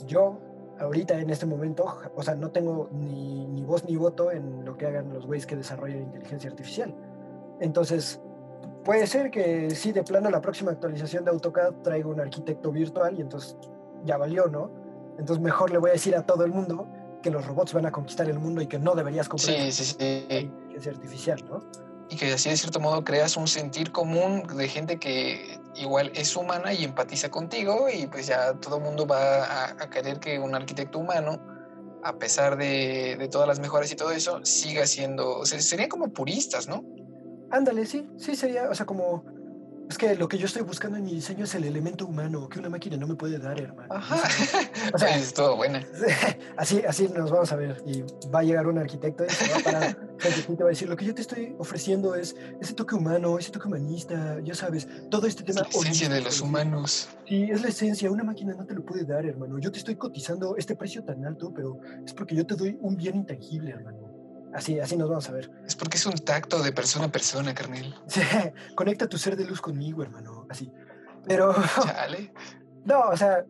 [0.08, 0.40] yo,
[0.80, 1.86] ahorita, en este momento,
[2.16, 5.46] o sea, no tengo ni, ni voz ni voto en lo que hagan los güeyes
[5.46, 6.96] que desarrollan inteligencia artificial.
[7.60, 8.22] Entonces,
[8.84, 13.18] Puede ser que sí, de plano la próxima actualización de AutoCAD traiga un arquitecto virtual
[13.18, 13.56] y entonces
[14.06, 14.72] ya valió, ¿no?
[15.20, 16.88] Entonces mejor le voy a decir a todo el mundo
[17.22, 19.96] que los robots van a conquistar el mundo y que no deberías comprar sí, sí,
[20.00, 20.52] sí.
[20.76, 21.64] es artificial, ¿no?
[22.12, 26.36] Y que así de cierto modo creas un sentir común de gente que igual es
[26.36, 30.54] humana y empatiza contigo y pues ya todo el mundo va a, querer que un
[30.54, 31.42] arquitecto humano,
[32.04, 35.88] a pesar de, de, todas las mejoras y todo eso, siga siendo, o sea, serían
[35.88, 36.84] como puristas, ¿no?
[37.50, 39.24] Ándale, sí, sí sería, o sea, como...
[39.92, 42.60] Es que lo que yo estoy buscando en mi diseño es el elemento humano que
[42.60, 43.94] una máquina no me puede dar, hermano.
[43.94, 44.22] Ajá.
[44.94, 45.86] O sea, es todo buena.
[46.56, 47.84] Así, así nos vamos a ver.
[47.86, 48.02] Y
[48.34, 49.98] va a llegar un arquitecto y se va a parar
[50.48, 53.38] y te va a decir, lo que yo te estoy ofreciendo es ese toque humano,
[53.38, 55.60] ese toque humanista, ya sabes, todo este tema.
[55.60, 57.10] Es la esencia de los humanos.
[57.28, 58.10] Sí, es la esencia.
[58.10, 59.60] Una máquina no te lo puede dar, hermano.
[59.60, 62.96] Yo te estoy cotizando este precio tan alto, pero es porque yo te doy un
[62.96, 64.11] bien intangible, hermano.
[64.54, 65.52] Así, así nos vamos a ver.
[65.66, 67.96] Es porque es un tacto de persona a persona, carnel.
[68.08, 68.22] Sí,
[68.76, 70.46] conecta tu ser de luz conmigo, hermano.
[70.50, 70.72] Así.
[71.26, 71.54] Pero.
[71.86, 72.34] Chale.
[72.84, 73.46] No, o sea,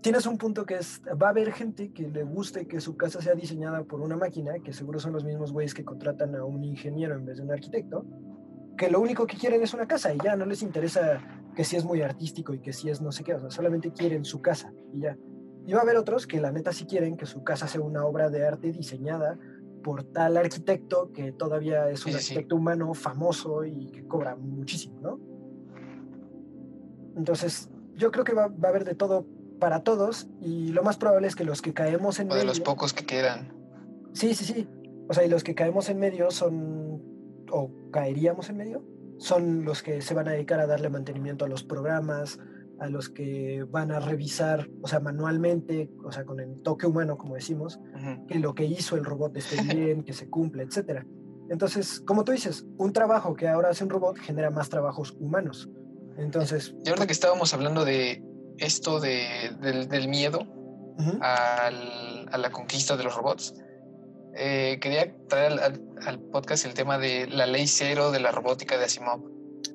[0.00, 3.22] tienes un punto que es, va a haber gente que le guste que su casa
[3.22, 6.64] sea diseñada por una máquina, que seguro son los mismos güeyes que contratan a un
[6.64, 8.04] ingeniero en vez de un arquitecto,
[8.76, 11.20] que lo único que quieren es una casa y ya no les interesa
[11.54, 13.92] que si es muy artístico y que si es no sé qué, o sea, solamente
[13.92, 15.16] quieren su casa y ya.
[15.64, 18.04] Y va a haber otros que la neta sí quieren que su casa sea una
[18.04, 19.38] obra de arte diseñada
[19.82, 25.20] por tal arquitecto que todavía es un arquitecto humano famoso y que cobra muchísimo, ¿no?
[27.16, 29.26] Entonces, yo creo que va, a haber de todo
[29.58, 32.60] para todos y lo más probable es que los que caemos en o de los
[32.60, 33.52] pocos que quedan.
[34.12, 34.68] Sí, sí, sí.
[35.08, 37.02] O sea, y los que caemos en medio son,
[37.50, 38.84] o caeríamos en medio,
[39.18, 42.38] son los que se van a dedicar a darle mantenimiento a los programas,
[42.80, 47.16] a los que van a revisar, o sea, manualmente, o sea, con el toque humano,
[47.16, 47.80] como decimos,
[48.28, 51.04] que lo que hizo el robot esté bien, que se cumpla, etc.
[51.50, 55.68] Entonces, como tú dices, un trabajo que ahora hace un robot genera más trabajos humanos.
[56.16, 56.74] Entonces...
[56.84, 58.22] Y ahora que estábamos hablando de
[58.58, 60.40] esto de, del, miedo
[61.20, 61.70] a
[62.36, 63.54] la conquista de los robots,
[64.40, 68.84] eh, quería traer al, podcast el tema de la ley cero de la robótica de
[68.84, 69.20] Asimov.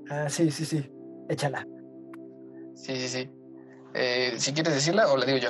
[0.09, 0.89] Ah, sí, sí, sí.
[1.27, 1.67] Échala.
[2.75, 3.29] Sí, sí, sí.
[3.93, 5.49] Eh, si quieres decirla o la digo yo.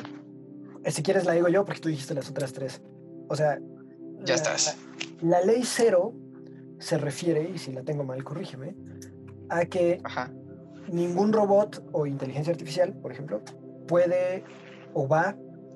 [0.83, 2.81] Eh, si quieres la digo yo porque tú dijiste las otras tres.
[3.29, 3.59] O sea...
[4.23, 4.77] Ya estás.
[5.21, 6.13] La, ley cero
[6.79, 8.75] se refiere, y si la tengo mal, corrígeme,
[9.49, 10.01] a que
[10.91, 13.41] ningún robot o inteligencia artificial, por ejemplo,
[13.87, 14.43] puede
[14.93, 15.35] o va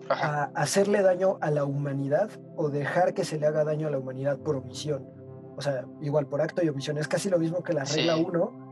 [0.09, 3.99] a hacerle daño a la humanidad o dejar que se le haga daño a la
[3.99, 5.05] humanidad por omisión.
[5.57, 6.97] O sea, igual por acto y omisión.
[6.97, 8.66] Es casi lo mismo que la regla 1,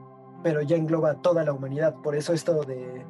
[0.45, 1.95] pero ya engloba toda la humanidad.
[2.03, 3.03] Por eso esto de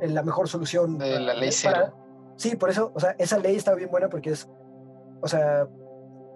[0.00, 0.98] la mejor solución...
[0.98, 1.94] De la ley cero.
[2.34, 4.48] sí, por eso, o sea, esa ley está bien buena porque es,
[5.20, 5.68] o sea,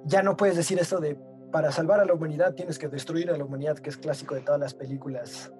[0.04, 1.18] ya no puedes decir esto de
[1.50, 4.42] para salvar a la humanidad tienes que destruir a la humanidad, que es clásico de
[4.42, 5.52] todas las películas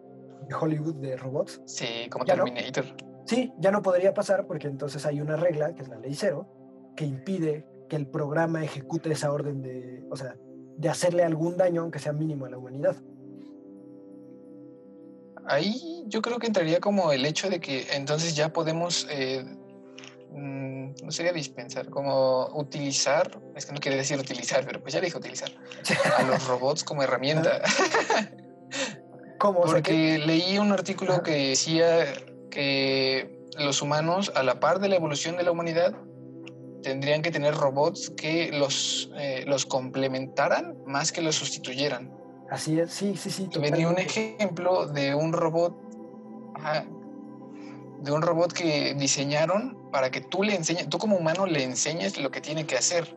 [0.46, 1.60] de Hollywood de robots.
[1.64, 2.84] Sí, como Terminator.
[3.24, 6.46] Sí, ya no podría pasar porque entonces hay una regla, que es la ley cero,
[6.94, 10.36] que impide que el programa ejecute esa orden de, o sea,
[10.76, 12.94] de hacerle algún daño, aunque sea mínimo a la humanidad.
[15.46, 19.44] Ahí yo creo que entraría como el hecho de que entonces ya podemos, eh,
[20.30, 25.00] mm, no sería dispensar, como utilizar, es que no quiere decir utilizar, pero pues ya
[25.00, 25.50] dije utilizar,
[26.16, 27.62] a los robots como herramienta.
[29.38, 29.62] ¿Cómo?
[29.62, 32.06] Porque leí un artículo que decía
[32.50, 35.94] que los humanos, a la par de la evolución de la humanidad,
[36.82, 42.23] tendrían que tener robots que los, eh, los complementaran más que los sustituyeran.
[42.54, 43.48] Así es, sí, sí, sí.
[43.60, 45.74] Venía un ejemplo de un robot,
[47.98, 52.16] de un robot que diseñaron para que tú le enseñes, tú como humano le enseñes
[52.16, 53.12] lo que tiene que hacer.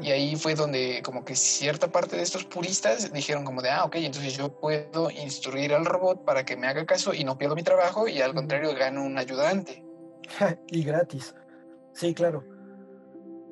[0.00, 3.84] Y ahí fue donde como que cierta parte de estos puristas dijeron como de, ah,
[3.84, 7.56] ok, entonces yo puedo instruir al robot para que me haga caso y no pierdo
[7.56, 9.84] mi trabajo y al contrario gano un ayudante.
[10.68, 11.34] y gratis.
[11.92, 12.42] Sí, claro.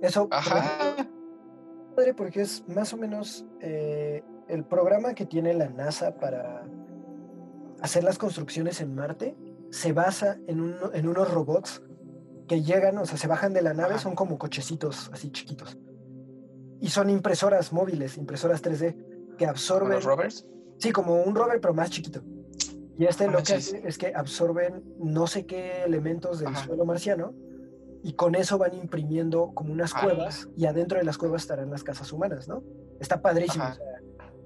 [0.00, 0.28] Eso...
[0.30, 0.96] Ajá.
[1.94, 6.66] Padre, porque es más o menos eh, el programa que tiene la NASA para
[7.80, 9.36] hacer las construcciones en Marte
[9.70, 11.82] se basa en, en unos robots
[12.46, 15.78] que llegan, o sea, se bajan de la nave, son como cochecitos así chiquitos
[16.84, 19.92] y son impresoras móviles, impresoras 3D, que absorben...
[19.92, 20.46] ¿Los rovers?
[20.76, 22.22] Sí, como un rover, pero más chiquito.
[22.98, 27.32] Y este lo que hace es que absorben no sé qué elementos del suelo marciano
[28.02, 31.82] y con eso van imprimiendo como unas cuevas y adentro de las cuevas estarán las
[31.82, 32.62] casas humanas, ¿no?
[33.00, 33.64] Está padrísimo.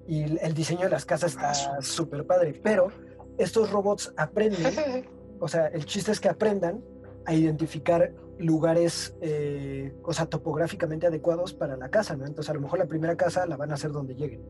[0.08, 2.88] Y el diseño de las casas está súper padre, pero
[3.36, 4.72] estos robots aprenden,
[5.38, 6.82] o sea, el chiste es que aprendan
[7.26, 12.24] a identificar lugares, eh, o sea, topográficamente adecuados para la casa, ¿no?
[12.24, 14.42] Entonces, a lo mejor la primera casa la van a hacer donde lleguen.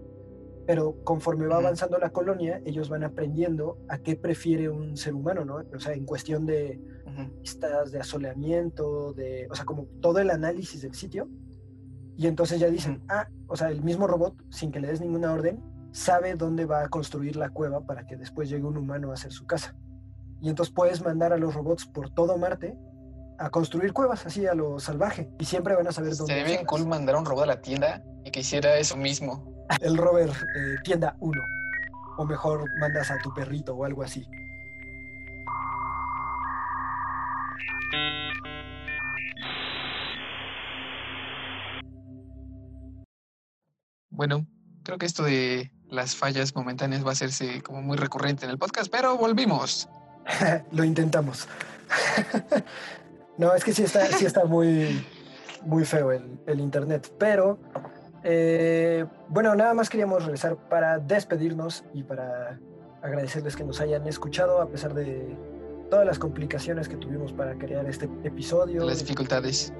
[0.64, 5.44] Pero conforme va avanzando la colonia, ellos van aprendiendo a qué prefiere un ser humano,
[5.44, 5.64] ¿no?
[5.74, 6.80] O sea, en cuestión de
[7.40, 11.28] vistas, de asoleamiento, de, o sea, como todo el análisis del sitio.
[12.18, 15.32] Y entonces ya dicen, ah, o sea, el mismo robot, sin que le des ninguna
[15.32, 15.62] orden,
[15.92, 19.30] sabe dónde va a construir la cueva para que después llegue un humano a hacer
[19.30, 19.76] su casa.
[20.42, 22.76] Y entonces puedes mandar a los robots por todo Marte
[23.38, 26.34] a construir cuevas así a lo salvaje y siempre van a saber dónde.
[26.34, 29.54] Sería bien cool mandar a un robot a la tienda y que hiciera eso mismo.
[29.80, 31.40] El rover eh, tienda 1.
[32.16, 34.26] O mejor mandas a tu perrito o algo así.
[44.18, 44.48] Bueno,
[44.82, 48.58] creo que esto de las fallas momentáneas va a hacerse como muy recurrente en el
[48.58, 49.88] podcast, pero volvimos.
[50.72, 51.46] Lo intentamos.
[53.38, 55.07] No, es que sí está, sí está muy,
[55.64, 57.14] muy feo el, internet.
[57.20, 57.61] Pero,
[58.24, 62.58] eh, bueno, nada más queríamos regresar para despedirnos y para
[63.00, 65.36] agradecerles que nos hayan escuchado a pesar de
[65.88, 68.84] todas las complicaciones que tuvimos para crear este episodio.
[68.84, 69.72] Las dificultades.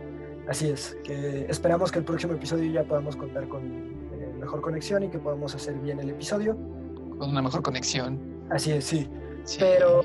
[0.49, 3.99] Así es, que esperamos que el próximo episodio ya podamos contar con
[4.49, 6.57] mejor conexión y que podamos hacer bien el episodio.
[7.19, 8.19] Con una mejor conexión.
[8.49, 9.07] Así es, sí.
[9.45, 9.59] sí.
[9.61, 10.01] Pero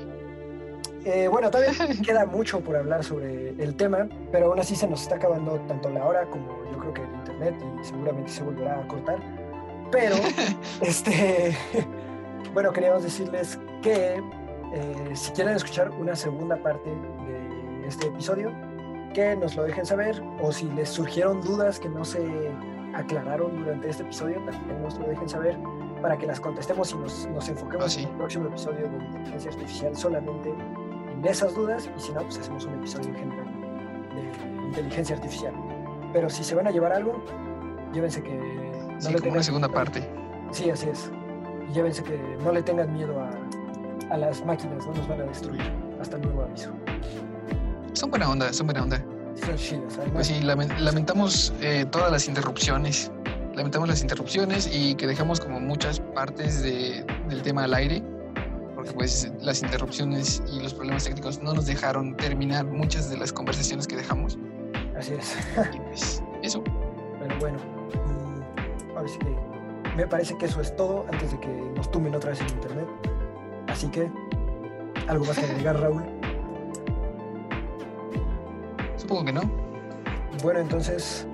[1.06, 1.72] eh, bueno, todavía
[2.04, 5.88] queda mucho por hablar sobre el tema, pero aún así se nos está acabando tanto
[5.88, 9.18] la hora como yo creo que el internet y seguramente se volverá a cortar.
[9.90, 10.16] Pero,
[10.82, 11.56] este,
[12.52, 14.22] bueno, queríamos decirles que
[14.74, 18.52] eh, si quieren escuchar una segunda parte de este episodio,
[19.14, 22.20] que nos lo dejen saber o si les surgieron dudas que no se
[22.94, 25.58] aclararon durante este episodio, también nos lo dejen saber
[26.00, 29.50] para que las contestemos y nos, nos enfoquemos ah, en el próximo episodio de inteligencia
[29.50, 30.54] artificial solamente
[31.22, 33.46] de esas dudas y si no, pues hacemos un episodio en general
[34.14, 35.54] de inteligencia artificial.
[36.12, 37.22] Pero si se van a llevar algo,
[37.92, 38.34] llévense que...
[38.34, 40.08] No sí, como una segunda parte.
[40.52, 41.10] Sí, así es.
[41.68, 43.30] Y llévense que no le tengan miedo a,
[44.10, 45.62] a las máquinas, no nos van a destruir.
[46.00, 46.70] Hasta nuevo aviso.
[47.94, 49.02] Son buena onda, son buena onda.
[49.34, 49.98] Chidas.
[50.12, 53.10] Pues sí, lamentamos eh, todas las interrupciones.
[53.54, 58.02] Lamentamos las interrupciones y que dejamos como muchas partes de, del tema al aire.
[58.74, 63.32] Porque pues las interrupciones y los problemas técnicos no nos dejaron terminar muchas de las
[63.32, 64.38] conversaciones que dejamos.
[64.96, 65.36] Así es.
[65.74, 66.62] y pues eso.
[67.20, 69.54] Pero bueno, mm, ahora sí que
[69.96, 72.86] me parece que eso es todo antes de que nos tumben otra vez en internet.
[73.68, 74.10] Así que,
[75.06, 76.02] ¿algo más que agregar, Raúl?
[79.04, 79.42] Supongo que no.
[80.42, 81.26] Bueno, entonces,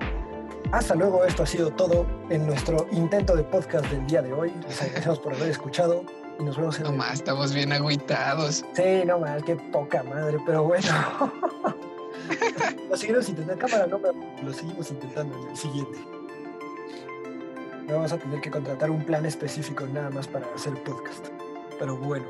[0.73, 1.23] hasta luego.
[1.23, 4.51] Esto ha sido todo en nuestro intento de podcast del día de hoy.
[4.67, 6.03] Les agradecemos por haber escuchado
[6.37, 8.65] y nos vemos en No más, estamos bien agüitados.
[8.73, 10.85] Sí, no más, qué poca madre, pero bueno.
[12.89, 13.65] lo seguimos intentando.
[13.65, 15.97] Cámara no, pero lo seguimos intentando en el siguiente.
[17.87, 21.25] Vamos a tener que contratar un plan específico nada más para hacer podcast.
[21.79, 22.25] Pero bueno.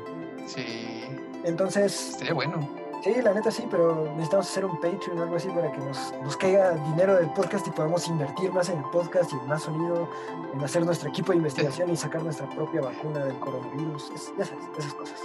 [0.46, 1.02] Sí.
[1.42, 2.14] Entonces.
[2.16, 2.81] Sería bueno.
[3.02, 6.14] Sí, la neta sí, pero necesitamos hacer un Patreon o algo así para que nos,
[6.22, 9.62] nos caiga dinero del podcast y podamos invertir más en el podcast y en más
[9.62, 10.08] sonido,
[10.54, 14.94] en hacer nuestro equipo de investigación y sacar nuestra propia vacuna del coronavirus, esas, esas
[14.94, 15.18] cosas.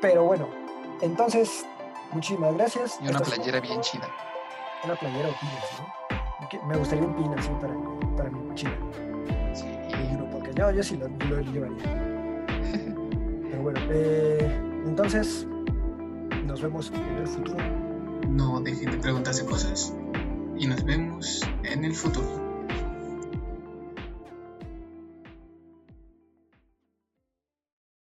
[0.00, 0.48] Pero bueno,
[1.02, 1.66] entonces,
[2.10, 2.98] muchísimas gracias.
[3.02, 4.08] Y una playera bien chida.
[4.82, 6.66] Una playera o pinas, ¿no?
[6.68, 7.74] Me gustaría un pin así para,
[8.16, 8.72] para mi mochila.
[9.52, 9.66] Sí.
[10.32, 11.82] porque yo, yo sí lo, lo llevaría.
[13.50, 15.46] Pero bueno, eh, entonces
[16.52, 17.64] nos vemos en el futuro.
[18.28, 19.94] No dejen de preguntarse cosas
[20.58, 22.41] y nos vemos en el futuro.